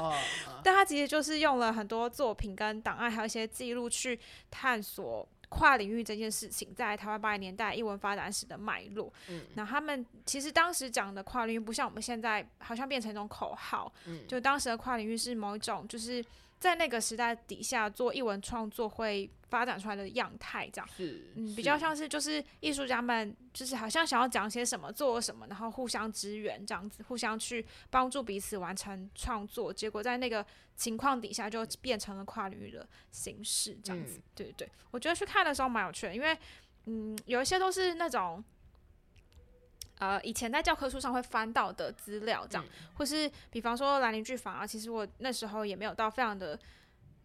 [0.00, 0.08] 哦
[0.46, 4.18] 啊、 但他其实就是用了很多作品跟档案，还有一些记录去
[4.50, 5.28] 探索。
[5.50, 16.22] 跨领域这件事情，在台湾八零年代译文发展史的脉络，嗯，那他们其实当时讲的跨领域，不像我们现在好像变成一种口号，嗯，就当时的跨领域是某一种就是。
[16.58, 20.88] 在那个时代底下做艺文创作会发展出来的样态，这样。
[20.96, 30.44] 是，嗯，比较像是就是艺术家们就是好像想要讲些什么，做什么，然后互相支援这样子，互相去帮助彼此完成创作，结果在那个
[30.74, 36.36] 情况底下就变成了跨领域的形式这样子，嗯、对对对，我觉得去看的时候蛮有趣的，因为
[36.86, 38.42] 嗯，有一些都是那种。
[39.98, 46.58] 呃，以前在教科书上会翻到的资料，这样，嗯、或是比方说兰陵剧坊啊，其实我那时候也没有到非常的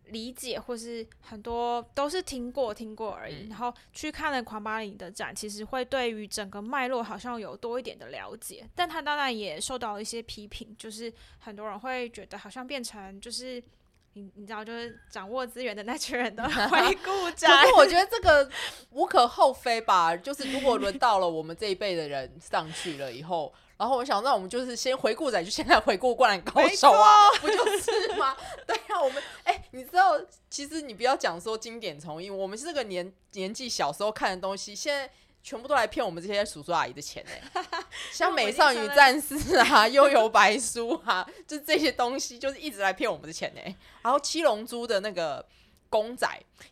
[0.06, 3.46] 理解，或是很多都是听过听过而已。
[3.46, 13.64] 嗯、然后去看了狂巴岭的展，其实会对于整个脉络好像有多一点的了解，但他当然也受到了一些批评，就是很多人会觉得好像变成就是。
[14.14, 17.50] 你你知道，就是掌握资源的那群人的回 顾展。
[17.50, 18.50] 可是我觉得这个
[18.92, 20.16] 无可厚非吧。
[20.16, 28.38] 就是如果轮到了我们这一辈的人上去了以后，然后我想，那我们就是先回顾展，就现在回顾《灌篮高手》啊，不就是吗？
[28.68, 35.10] 对啊，我们哎、欸，你知道，其实你不要讲说经典重映，我们是这个年年纪小时候看的东西，现在。
[35.44, 37.66] 全部都来骗我们这些叔叔阿姨的钱呢、欸，
[38.14, 43.76] 像《美少女战士》啊，《悠游白书》啊，就这些东西，就是一直来骗我们的钱呢、欸。
[44.02, 45.46] 然后《七龙珠》的那个
[45.90, 46.26] 公仔，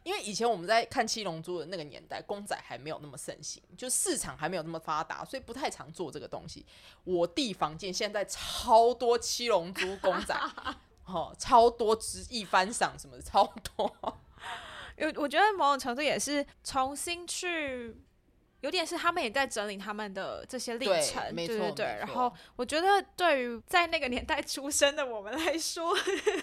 [0.03, 6.65] 因为以前我们在看《七龙珠》的那个年代，公仔还没有那么盛行，就市场还没有那么发达，所以不太常做这个东西。
[7.03, 10.34] 我弟房间现在超多《七龙珠》公仔，
[11.05, 14.17] 哦，超多只一番赏什么的，超多。
[14.95, 17.97] 有，我觉得某种程度也是重新去。
[18.62, 21.86] 有点是他们也在整理他们的这些历程，对，对对对。
[22.00, 25.95] 然后我觉得对于在那个年代出生的我们来说，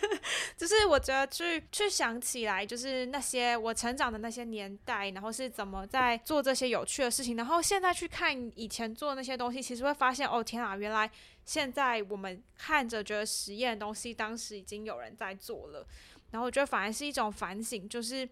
[0.56, 11.08] 就是我觉得去去想起来，就是那些我成长的那些年代，然后是怎么在做这些有趣的事情，然后现在去看以前做的那些东西，其实会发现哦，天啊，原来
[11.44, 15.86] 现在我们看着觉得实验的东西，当时已经有人在做了。
[16.32, 18.28] 然后我觉得反而是一种反省，就是。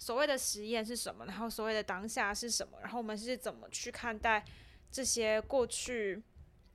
[0.00, 1.26] 所谓的实验是什么？
[1.26, 2.78] 然后所谓的当下是什么？
[2.80, 4.42] 然后我们是怎么去看待
[4.90, 6.22] 这些过去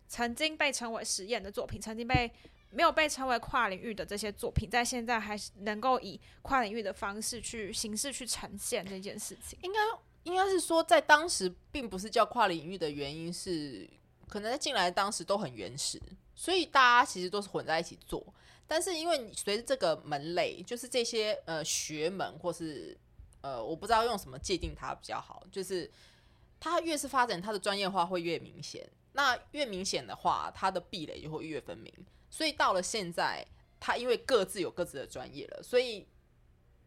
[0.08, 2.32] 曾经被称为实验的作品，曾经被
[2.70, 9.58] 没有被称为跨领域的这些作品，在现在还能够以跨领域的方式去形式去呈现这件事情？
[9.64, 9.80] 应该
[10.24, 13.90] 应该是说，在当时并不是叫跨领域的原因是，
[14.28, 16.00] 可能在进来当时都很原始，
[16.36, 18.24] 所以大家其实都是混在一起做。
[18.68, 22.98] 但是因为随着这个门类，就是这些呃学门或是
[23.46, 25.92] 呃，我不知道用什么界定它比较好，就是
[26.60, 28.90] 它越是发展，它的专业化会越明显。
[29.14, 31.94] 那越明显的话，它的壁垒就会越分明。
[32.32, 33.46] 所以到了现在，
[33.80, 36.08] 它因为各自有各自的专业了，所以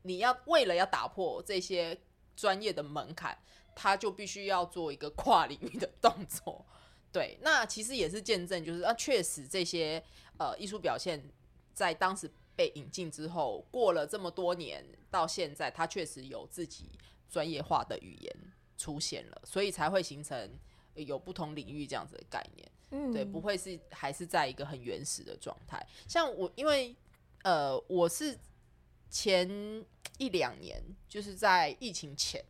[0.03, 1.97] 你要为了要打破这些
[2.35, 3.39] 专业的门槛，
[3.77, 6.67] 它就必须要做一个跨领域的动作。
[7.13, 10.03] 对，那其实也是见证，就是啊，确实这些
[10.39, 11.23] 呃艺术表现
[11.73, 12.29] 在当时。
[12.59, 16.91] 被引进之后，过了这么多年，到现在，他确实有自己
[17.31, 18.37] 专业化的语言
[18.77, 20.59] 出现了，所以才会形成
[20.97, 22.69] 有不同领域这样子的概念。
[22.91, 25.81] 嗯，对，不会是还是在一个很原始的状态。
[26.09, 26.97] 像我，因为
[27.45, 28.37] 呃，我是
[29.09, 29.49] 前
[30.19, 32.45] 一两年，就是在疫情前，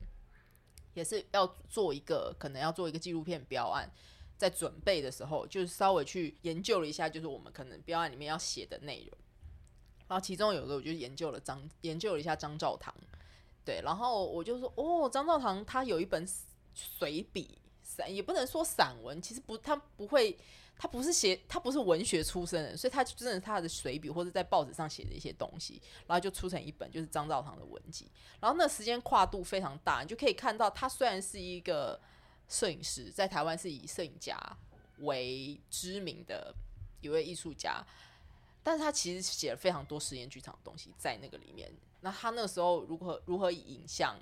[0.94, 3.87] 也是要做一个可能要做一个纪录片标案，
[4.38, 9.18] 在准备的时候，就是稍微去研究了一下，就是我们可能标案里面要写的内容。
[10.09, 12.94] 然后其中有一个，我就研究了张，研究了一下张照堂，
[13.64, 16.27] 对，然后我就说，哦，张照堂他有一本
[16.75, 20.38] 随笔散，也不能说散文，其实不，他不会，
[20.79, 28.11] 他不是写，他不是文学出身的，所以他真的是他的随笔或者在报纸上写的一些东西，然后就出成一本，就是张照堂的文集。
[28.40, 32.01] 然后那时间跨度非常大，你就可以看到，他虽然是一个
[32.49, 34.40] 摄影师，在台湾是以摄影家
[35.01, 36.55] 为知名的
[37.03, 37.85] 一位艺术家。
[38.62, 41.73] 但是他其实写了非常多实验剧场的东西在那个里面。
[42.00, 44.19] 那他那个时候如何如何以影像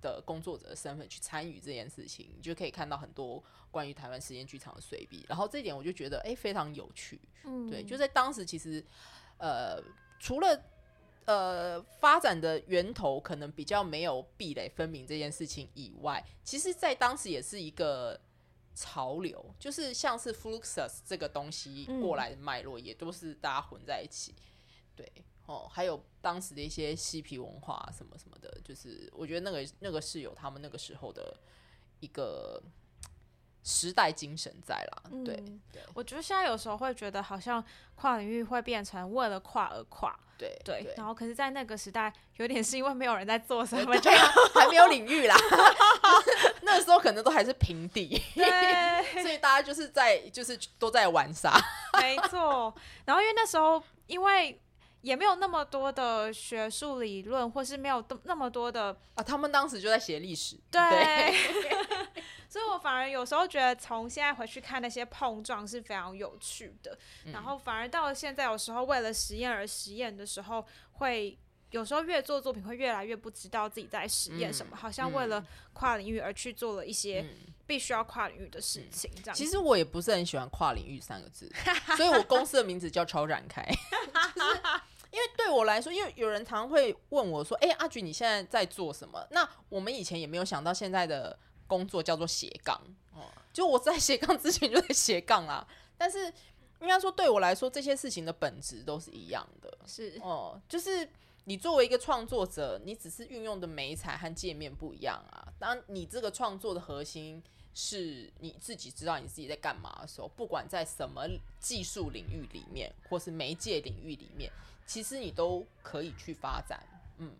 [0.00, 5.26] 的工作者的身份去参与这件事情，你就可以看到很多关于台湾实验剧场的随笔。
[5.28, 7.20] 然后这一点我就觉得哎、欸、非常有趣。
[7.44, 8.84] 嗯，对，就在当时其实
[9.38, 9.82] 呃
[10.18, 10.62] 除了
[11.26, 18.18] 呃发展的源头可能比较没有壁垒分明这件事情以外，其实在当时也是一个。
[18.80, 24.32] 潮流就是像是 Fluxus 这个东西过来的脉络，也都是大家混在一起。
[24.32, 24.44] 嗯、
[24.94, 25.12] 对
[25.46, 31.36] 哦，还有当时的一些嬉皮文化什么什么的，就是我觉得那个那个是有他们那个时候的
[31.98, 32.62] 一个
[33.64, 35.02] 时代精神在啦。
[35.10, 35.34] 嗯、对，
[35.72, 37.64] 对我觉得现在有时候会觉得好像
[37.96, 40.16] 跨领域会变成为了跨而跨。
[40.38, 43.92] 对对，对，然后可是，在那个时代，有点是因为没有人在做什么，
[44.54, 45.36] 还没有领域啦。
[46.62, 48.22] 那时候可能都还是平地，
[49.20, 51.60] 所以大家就是在就是都在玩耍。
[52.00, 52.72] 没错。
[53.04, 54.60] 然后因为那时候，因为
[55.00, 60.56] 也没有那么多的学术理论，或是没有那么多的啊，他们当时就在写历史。
[60.70, 60.80] 对。
[60.80, 62.08] 对
[62.48, 66.98] 所以我反而有时候觉得，从现在回去看那些碰撞是非常有趣的。
[67.26, 71.38] 嗯、然后反而到了现在，有时候为了实验而实验的时候，会
[71.70, 75.44] 有时候越做作品会越来越不知道自己在实验什么，嗯、好像为了
[75.74, 77.22] 跨领域而去做了一些
[77.66, 79.10] 必须要跨领域的事情。
[79.16, 81.52] 这样、嗯，其实我也不是很喜欢“跨领域”三个字，
[81.98, 83.62] 所以我公司的名字叫“超展开”。
[84.34, 84.60] 就是
[85.10, 91.38] 因为对我来说，因为有人常会问我说：“哎、欸，阿菊，你现在在做什么？”那我们以前也没有想到现在的。
[91.68, 92.80] 工作叫做斜杠，
[93.14, 95.64] 哦，就我在斜杠之前就在斜杠啊。
[95.96, 96.26] 但是
[96.80, 101.08] 应该说对我来说，这些事情的本质都是一样的，是哦，就是
[101.44, 105.46] 你作为一个创作者，你只是运用的媒材和界面不一样啊。
[105.58, 107.42] 当你这个创作的核心
[107.74, 111.26] 是你自己知道你自己在干嘛的时候，不管在什么
[111.60, 114.50] 技术领域里面，或是媒介领域里面，
[114.86, 116.80] 其实你都可以去发展，
[117.18, 117.32] 嗯。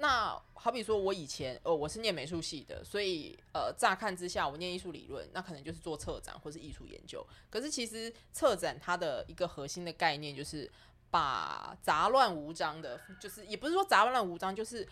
[0.00, 7.26] 那好比说，我以前呃，我是念美术系的，所以呃，乍看之下，我念艺术理论，那可能就是做策展或是艺术研究。
[7.50, 10.70] 可是其实策展它的一个核心的概念，就是
[11.10, 14.86] 把杂乱无章的，就是也不是说杂乱无章，就是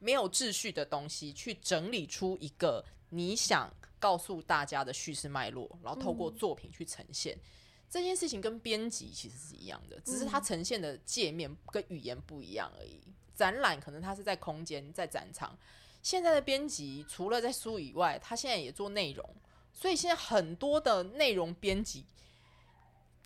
[0.00, 7.36] 没有秩序的东西，去整理出一个你想告诉大家的叙事脉络，然后透过作品去呈现。
[7.36, 7.40] 嗯、
[7.88, 13.00] 这件事情跟编辑其实是一样的，只是它呈现的界面跟语言不一样而已。
[13.38, 15.56] 展览可能它是在空间，在展场。
[16.02, 19.24] 现在的编辑除了在书以外，他现在也做内容，
[19.72, 22.04] 所以现在很多的内容编辑，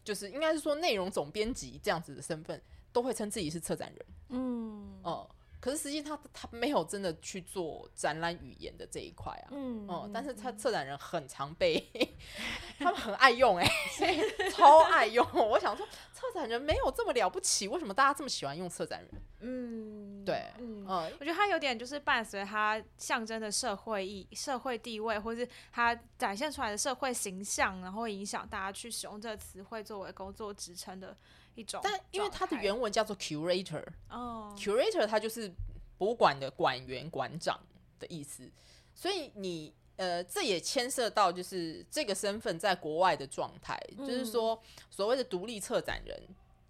[0.04, 2.60] 就是应该是说内容总编辑这样子的身份，
[2.92, 4.06] 都会称自己是策展人。
[4.28, 5.30] 嗯，哦、呃。
[5.62, 11.88] 可是实际他他没有真的去做展览语言的这一块啊，嗯，哦、嗯，但是他策展人很常被
[12.80, 13.64] 他们很爱用哎、
[14.00, 15.24] 欸，超爱用。
[15.32, 19.22] 我想说，策展人没有这么了不起，为什么大家这么喜欢用策展人？
[19.38, 31.16] 嗯，对，嗯，嗯我觉得他有点就是伴随他象征的社会意、社会地位，或是他展现出来的社会形象，然后影响大家去使用这个词汇作为工作职称的。
[31.54, 35.52] 一种，但因为它的原文叫做 curator，哦，curator 它就是
[35.98, 37.60] 博物馆的馆员、馆长
[38.00, 38.50] 的意思，
[38.94, 46.18] 所以你呃，这也牵涉到就是这个身份在国外的状态，嗯、就是说所谓的独立策展人，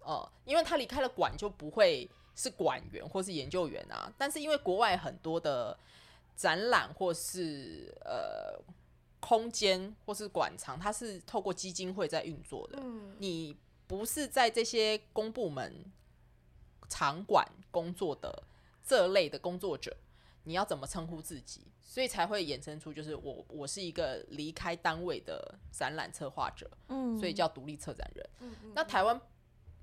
[0.01, 5.77] 哦、呃，因为他离开了馆就不会是馆员或是研究员啊，但是因为国外很多的
[6.35, 8.61] 展览或是呃
[9.21, 13.55] 空间或是馆藏，它是透过基金会在运作的，嗯，你。
[13.87, 15.91] 不是在这些公部门
[16.89, 18.43] 场馆工作的
[18.85, 19.95] 这类的工作者，
[20.43, 21.67] 你要怎么称呼自己？
[21.81, 28.29] 所以才会衍生出就是我我是一个离开单位的展览策划者，嗯，所以叫独立策展人。
[28.39, 29.19] 嗯嗯，那台湾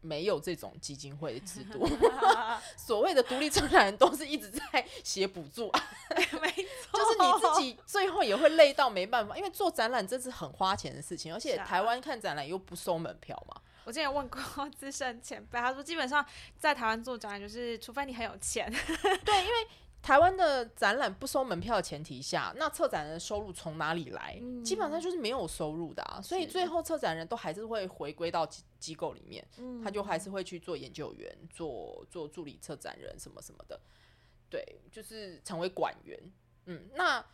[0.00, 1.86] 没有这种基金会的制度，
[2.76, 5.70] 所谓的独立策展人都是一直在写补助，
[6.40, 6.50] 没
[6.82, 13.60] 错， 就是你自己最后也会累到没办法，因为做展览真是很花钱的事情，而且台湾看展览又不收门票嘛。
[13.84, 14.40] 我之前有问过
[14.76, 16.24] 资深前辈，他说基本上
[16.58, 18.70] 在台湾做展览，就是除非你很有钱。
[19.24, 19.66] 对，因为
[20.02, 24.38] 台湾的展览不收门票的前提下，那策展人的收入从哪里来？
[24.40, 26.20] 嗯、基本上就是没有收入的啊。
[26.22, 33.80] 所以最后策展人都还是会回归到机机构里面，嗯、他就还是会去做研究员、做做助理策展人什么什么的。
[34.48, 36.18] 对，就是成为馆员。
[36.66, 37.24] 嗯，那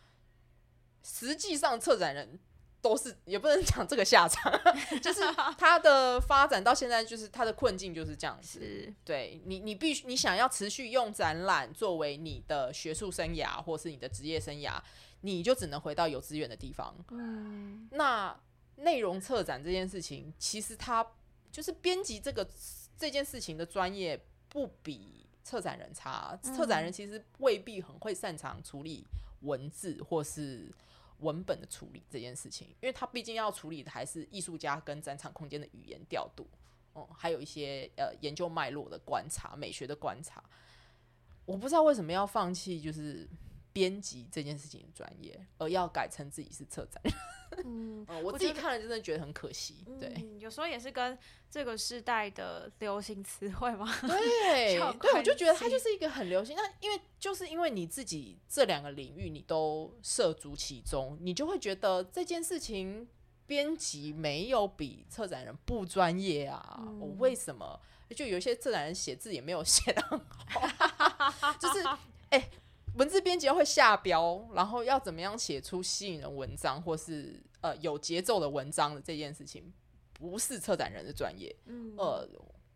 [1.03, 2.39] 实际上策展人。
[2.79, 4.51] 都是也不能讲这个下场，
[5.01, 5.21] 就是
[5.57, 8.59] 它的发展到现在，就是它的困境就是这样子。
[8.59, 14.79] 是对你，你必须你想要持续用展览作为你的学术生涯或是你的职业生涯，
[15.21, 16.95] 你就只能回到有资源的地方。
[17.09, 18.39] 嗯，那
[18.77, 21.05] 内容策展这件事情，其实它
[21.51, 22.47] 就是编辑这个
[22.97, 26.39] 这件事情的专业不比策展人差。
[26.43, 29.05] 策展人其实未必很会擅长处理
[29.41, 30.71] 文字或是。
[31.19, 36.47] 文本的处理这件事情，因为他毕竟要处理的还是艺术家跟展场空间的语言调度，
[36.93, 40.43] 哦、嗯，还有一些呃研究脉络的观察、美学的观察。
[41.45, 43.27] 我不知道为什么要放弃就是
[43.77, 47.13] 编辑这件事情的专业，而要改成自己是策展人。
[47.63, 49.85] 嗯，我自己看了真的觉得很可惜。
[49.99, 51.17] 对、嗯，有时候也是跟
[51.49, 53.87] 这个时代的流行词汇嘛。
[54.01, 56.55] 对， 对，我就觉得它就是一个很流行。
[56.55, 63.07] 那因为就是因为你自己这两个领域你都涉足其中，你就会觉得这件事情
[63.45, 66.75] 编辑没有比策展人不专业啊。
[66.77, 67.79] 我、嗯哦、为什么？
[68.15, 71.85] 就有些策展人写字也没有写的很好， 就是
[72.29, 72.39] 哎。
[72.39, 72.51] 欸
[72.97, 79.71] 文字编辑会下标，然后要怎么样写出吸引人文章，或是呃有节奏的文章的这件事情，
[80.13, 81.55] 不是策展人的专业。
[81.65, 82.27] 嗯，呃，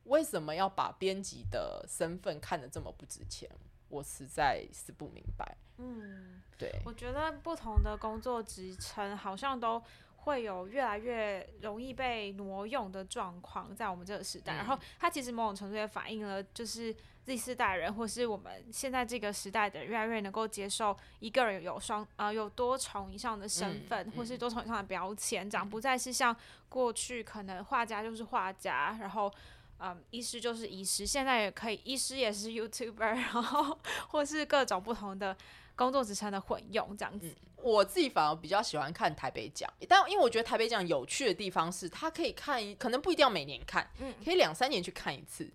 [0.03, 3.49] 为什么要把编辑的身份看得这么不值钱？
[3.89, 5.57] 我实在是不明白。
[5.77, 9.81] 嗯，对，我觉得不同的工作职称好像都
[10.17, 14.53] 会有越来越容易被挪用的状况，在我们这个时代。
[14.53, 16.95] 嗯、然后它其实某种程度也反映了，就是。
[17.25, 26.35] 第四代人，或是我们现在这个时代的人，越来越能够接受一个人有双啊、呃，有多重以上的身份，嗯、或是多重以上的标签，这样、嗯、不再是像
[26.67, 29.31] 过去可能画家就是画家，然后
[29.79, 33.77] 嗯，医师就是医师，现在也可以，医师也是 YouTuber，然后
[34.09, 35.35] 或是各种不同的
[35.81, 37.27] 工作职称的混用，这样子。
[37.27, 45.47] 嗯我自己反而比较喜欢看台北奖，但因为我觉得台北奖有趣的地方是，它可以看，可能不一定要每年看，嗯，可以两三年去看一次，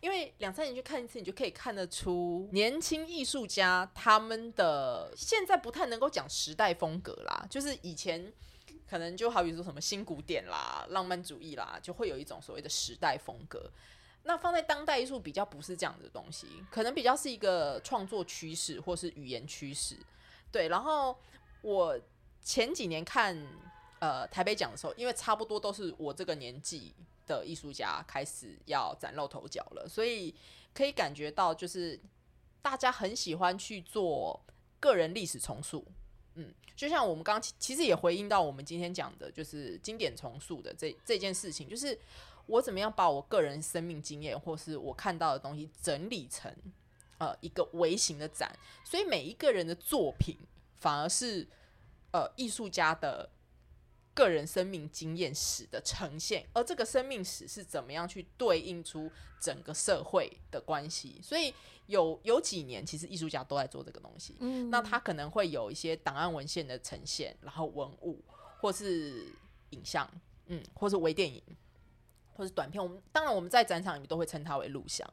[0.00, 8.32] 因为两三年去看一次，你就可以看得出年轻艺术家他们的现在不太能够讲时代风格啦，就是以前
[8.88, 13.68] 可能就好比说什么新古典啦、浪漫主义啦，就会有一种所谓的时代风格。
[14.28, 19.96] 那放在当代艺术比较不是这样的东西，可能比较是一个创作趋势或是语言趋势，
[20.52, 21.18] 对，然后。
[21.60, 22.00] 我
[22.40, 23.36] 前几年看
[23.98, 26.94] 呃台北奖的时候，因为差不多都是我这个年纪
[27.26, 30.32] 的艺术家开始要崭露头角了，所以
[30.72, 31.98] 可以感觉到就是
[32.62, 34.40] 大家很喜欢去做
[34.78, 35.84] 个人历史重塑，
[36.36, 41.98] 嗯，就像我们刚其实也回应到我们今天讲的，就是经典重塑的这这件事情，就是
[42.48, 46.52] 我怎么样把我个人生命经验或是我看到的东西整理成
[47.18, 48.50] 呃一个微型的展，
[48.84, 50.36] 所以每一个人的作品。
[50.80, 51.44] 反而是，
[52.12, 53.28] 呃，艺术家的
[54.14, 61.20] 个人生命经验史的呈现，而这个生命史是怎么样去对应出整个社会的关系？
[61.20, 61.52] 所以
[61.86, 64.36] 有有几年，其实艺术家都在做这个东西。
[64.38, 68.22] 嗯，那他可能会有一些档案文献的呈现，然后文物
[68.60, 69.26] 或是
[69.70, 70.08] 影像，
[70.46, 71.42] 嗯，或是微电影，
[72.38, 72.80] 或是短片。
[72.80, 75.06] 我们当然我们在展场里面都会称它为录像。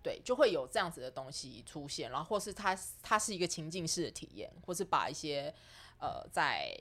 [0.00, 5.52] 对，就会有这样子的东西出现，然后或是它它是一个情境式的体验，或是把一些
[5.98, 6.72] 呃在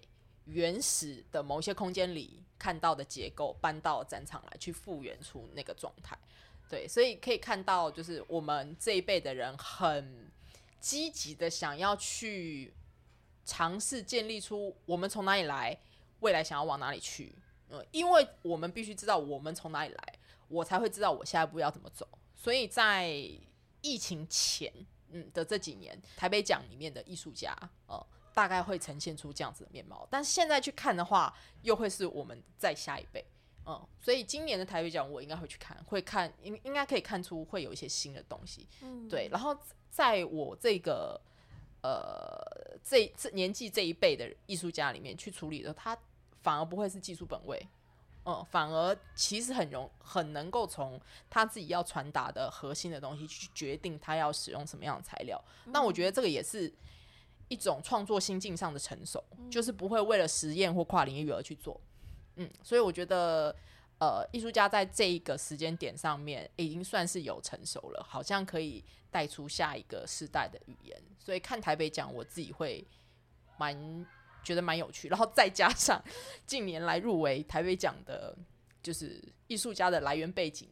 [0.46, 6.16] 原始的某些空间里看到的结构搬到展场来，去复原出那个状态。
[6.70, 10.32] 对，所以可以看到，就是我们这一辈的人很
[10.80, 12.72] 积极的想要去
[13.46, 15.76] 尝试建立出我们从哪里来，
[16.20, 17.34] 未来想要往哪里去。
[17.70, 20.14] 嗯，因为我们必须知道我们从哪里来，
[20.48, 22.08] 我才会知道我下一步要怎么走。
[22.34, 23.10] 所以在
[23.82, 24.72] 疫情前，
[25.10, 27.56] 嗯的这几年，台北奖里面的艺术家，
[27.88, 30.08] 呃，大概会呈现出这样子的面貌。
[30.10, 33.26] 但是现在去看的话，又会是我们再下一辈，
[33.66, 33.86] 嗯。
[34.00, 39.28] 所以今年的台北奖，我应该会去看，会看应应该可以看出会有一些新的东西，嗯，对。
[39.32, 39.58] 然后
[39.90, 41.20] 在我这个
[41.82, 45.98] 呃这这年纪这一辈的艺术家里面去处理的，他
[46.48, 47.62] 反而不会是技术本位。
[48.24, 50.98] 嗯，反而其实很容很能够从
[51.30, 55.38] 他自己要传达的核心的东西去决定他要使用什么样的材料。
[55.66, 56.74] 那、嗯、我觉得这个也是
[57.50, 61.80] 一种创作心境上的成熟，嗯、就是不会为了实验或跨领域而去做。
[62.38, 63.54] 嗯，所以我觉得
[64.00, 68.82] 呃，艺术家在这一个时间点上面已经算是有成熟了，好像可以
[69.12, 70.98] 带出下一个时代的语言。
[71.20, 72.88] 所以看台北奖，我自己会
[73.58, 74.06] 蛮。
[74.48, 76.02] 觉得蛮有趣，然后再加上
[76.46, 78.34] 近年来入围台北奖的，
[78.82, 80.70] 就是艺术家的来源背景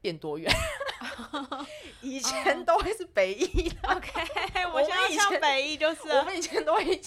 [0.00, 0.52] 变多元，
[2.02, 4.10] 以前都会是北艺，OK，
[4.74, 7.00] 我现在像北艺就是，我们以前都会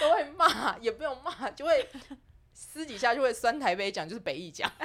[0.00, 1.86] 都会骂，也不用骂，就会
[2.54, 4.72] 私底下就会酸台北奖，就是北艺奖。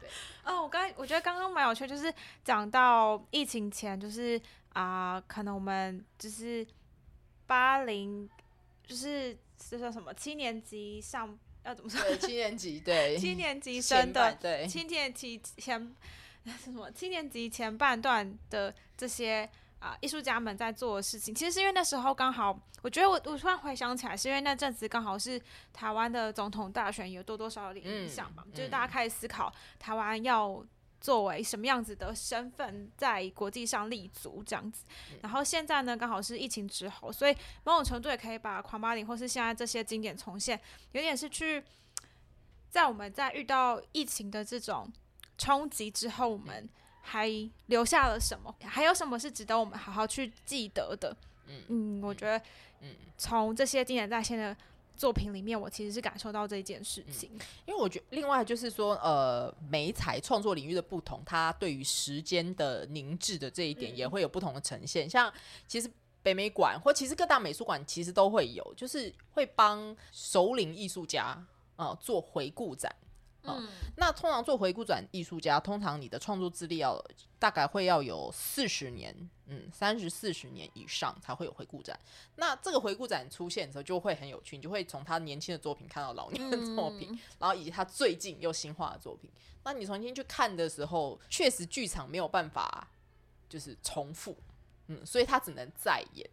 [0.00, 0.10] 对，
[0.42, 4.36] 哦，我刚我觉得刚刚蛮有趣，就是讲到疫情前，就是
[4.72, 6.66] 啊、呃，可能我们就是
[7.46, 8.28] 八零。
[8.88, 10.12] 就是这叫什么？
[10.14, 12.00] 七年级上要怎么说？
[12.00, 15.94] 对，七年级对， 七年级生的对，七年级前
[16.46, 16.90] 是什么？
[16.92, 25.38] 七年级前半段的这些啊艺术家们在做的事情，其实是因为那时候刚好，我觉得我我突然回想起来，是因为那阵子刚好是
[25.72, 30.64] 台湾的总统大选，有多多少少有点影响嘛，嗯、就是大家开始思考台湾要
[31.00, 34.84] 作为什么样子的身份在国际上立足这样子。
[35.22, 37.34] 然后现在呢，刚好是疫情之后，所以
[37.64, 40.60] 某种程度也可以把狂八零或是现在这些经典重现，
[40.92, 41.62] 有点是去
[42.68, 44.92] 在我们在遇到疫情的这种
[45.36, 46.68] 冲击之后，我们
[47.02, 47.28] 还
[47.66, 48.54] 留下了什么？
[48.64, 51.16] 还有什么是值得我们好好去记得的？
[51.46, 52.38] 嗯嗯，我觉得，
[52.80, 54.54] 嗯，从这些经典再现的
[54.98, 57.30] 作品里面，我其实是感受到这件事情。
[57.32, 65.06] 嗯，因为我觉得，另外就是说，呃，美彩创作领域的不同，它对于时间的凝滞的这一点，也会有不同的呈现。
[65.06, 65.32] 嗯，像
[65.68, 65.88] 其实
[66.20, 71.24] 北美馆或其实各大美术馆，其实都会有，就是会帮首领艺术家
[71.76, 72.92] 啊，呃，做回顾展。
[73.44, 77.02] 嗯，那通常做回顾展，艺术家通常你的创作资历要
[77.38, 79.14] 大概会要有四十年，
[79.46, 81.98] 嗯，三十四十年以上才会有回顾展。
[82.36, 89.30] 那这个回顾展出现的时候就会很有趣，你就会从他年轻的作品看到老年的作品，嗯、然后以及他最近又新画的作品。
[89.64, 92.88] 那你重新去看的时候，确实剧场没有办法
[93.48, 94.36] 就是重复，
[94.88, 96.28] 嗯，所以他只能再演。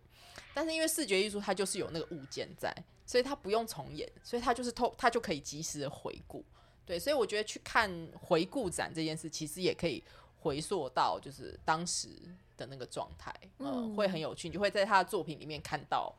[0.54, 2.74] 但是因为视觉艺术它就是有那个物件在，
[3.06, 6.44] 所以他不用重演，所以他就是透，他就可以及时的回顾。
[6.86, 10.04] 对，所以我觉得去看回顾展这件事，其实也可以
[10.40, 12.10] 回溯到就是当时
[12.56, 16.16] 的那个状态，嗯、呃，会很有趣，你就会在他的作品里面看到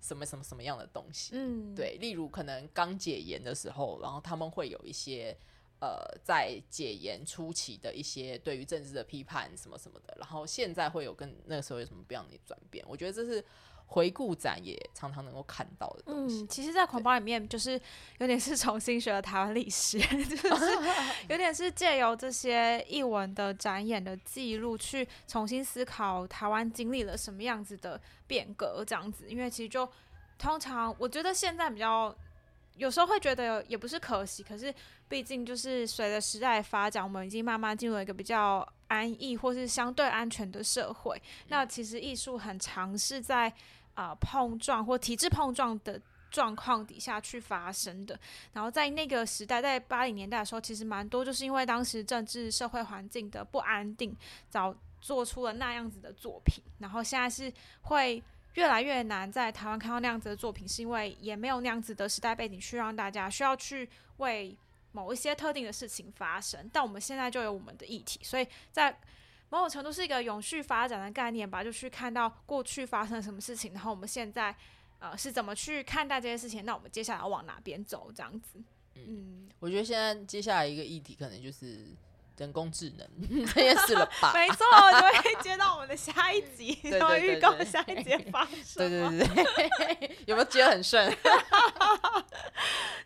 [0.00, 5.36] 什么什么什么样的东西，嗯，对，例如可能刚解严的时候，然后他们会有一些
[5.80, 13.44] 呃，在解严初期的一些对于政治的批判什么什么的，然后现在会有跟那个时候有什么不一样的转变，我觉得这是。
[13.86, 16.42] 回顾展也常常能够看到的东西。
[16.42, 17.80] 嗯，其实，在狂暴里面，就是
[18.18, 20.66] 有点是重新学了台湾历史， 就是
[21.30, 29.26] 有点是借由这些译文的展演的记录，去重新思考台湾经历了什么样子的变革，这样子。
[29.28, 29.88] 因为其实就
[30.36, 32.14] 通常，我觉得现在比较
[32.74, 34.74] 有时候会觉得也不是可惜，可是
[35.08, 41.20] 毕竟就是随着时代发展，我们已经慢慢进入了一个比较安逸或是相对安全的社会。
[41.48, 43.52] 那其实艺术很尝试在。
[43.96, 45.98] 啊、呃，碰撞或体制碰撞的
[46.30, 48.20] 状况底下去发生的。
[48.52, 54.14] 然后在那个时代，在八零年代的时候，其实蛮多就是因为当时政治社会环境的不安定，
[54.50, 56.62] 早做出了那样子的作品。
[56.78, 57.50] 然后现在是
[57.84, 58.22] 会
[58.52, 64.54] 越来越难在台湾看到那样子的作品，是因为也没有那样子的时代背景去让大家需要去为
[64.96, 66.70] 某一些特定的事情发生。
[66.72, 68.98] 但我们现在就有我们的议题，所以在。
[69.48, 74.52] 某种程度是一个永续发展的概念吧，就去看到过去发生了什么事情，然后我们现在
[74.98, 78.10] 呃是怎么去看待这些事情，那我们接下来要往哪边走？
[78.12, 78.60] 这样子，
[78.96, 81.86] 嗯，我觉得现在接下来一个议题可能就是
[82.36, 84.32] 人工智能这件事了吧？
[84.34, 88.88] 没错，就会接到我们的下一集， 然后预告下一集发生。
[88.88, 89.44] 对对对
[89.96, 91.10] 对，有没有接得很顺？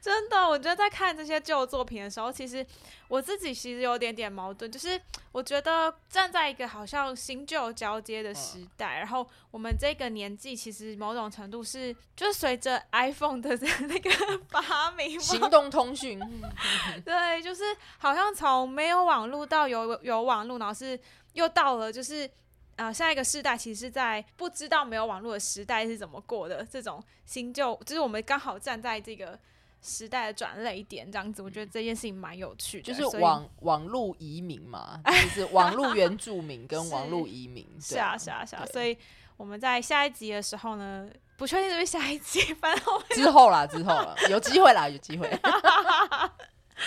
[0.00, 2.66] 真的，我觉得在看这些旧作品的时候，其实
[3.06, 4.98] 我自己其实有点点矛盾，就是
[5.30, 13.50] 我觉得站在一个好像新旧交接的时代，然后我们这个年纪其实某种程度是，就是随着 iPhone 的
[13.86, 14.10] 那个
[14.48, 16.18] 发明，行动通讯，
[17.04, 17.62] 对，就是
[17.98, 20.98] 好像从没有网络到有有网络，然后是
[21.32, 22.30] 又到了就是。
[22.76, 29.38] 啊、呃，下一个世代其实是在不知道没有网络的时代是怎么过的，这种新旧，就是我们刚好站在这个
[29.82, 32.84] 时代的转捩点，这样子，我觉得这件事情蛮有趣的。
[32.84, 37.68] 就是网网络移民嘛， 就是网络原住民跟 网络移民。
[37.78, 38.64] 是啊，是啊，是啊。
[38.72, 38.96] 所以
[39.36, 41.06] 我们在下一集的时候呢，
[41.36, 45.28] 不确定是不是下一集，反正之后啦，之后了，有机会啦，有机会。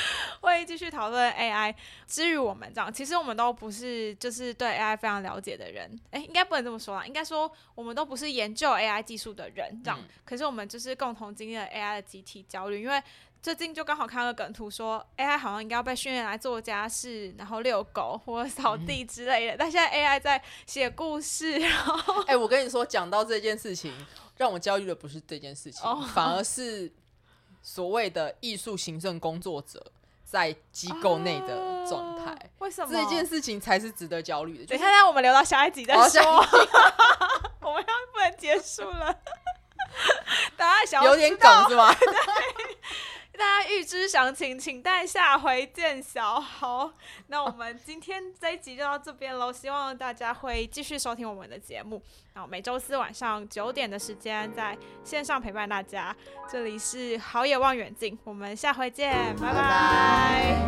[0.41, 1.73] 会继续讨论 AI。
[2.07, 5.99] 至于我们这样，其实我们都不是就是对 AI 非常了解的人。
[6.11, 9.81] 诶，应该不能这么说啦，应该说我们都不是研究 AI 技术的人。
[9.83, 12.81] 这样，嗯、可是我们就是共同经历了 AI 的集体焦虑。
[12.81, 13.01] 因为
[13.41, 19.53] 最近就刚好看了梗图说，说 AI 好像应该要被训练来做家事，然后遛狗或扫地之类的。
[19.53, 23.93] 嗯、但现在 AI 在写故事， 然后哎，我跟你说，讲到这件事情，
[24.37, 26.91] 让我焦虑的不是这件事情，哦、反而是。
[27.63, 29.83] 所谓的艺术行政工作者
[30.23, 34.65] 在机构内的状态，为什么这件事情才是值得焦虑的？
[34.65, 36.21] 等一下，那我们留到下一集再说。
[37.61, 39.17] 我们要不能结束了，
[40.57, 41.95] 大家想有点梗是吗？
[43.37, 46.39] 大家预知详情，请待下回见小。
[46.39, 46.91] 豪，
[47.27, 49.51] 那我们今天这一集就到这边喽。
[49.51, 52.01] 希望大家会继续收听我们的节目。
[52.33, 56.15] 然后每周四晚上九点的时间在线上陪伴大家。
[56.47, 60.59] 这里是好野望远镜，我们下回见，拜拜。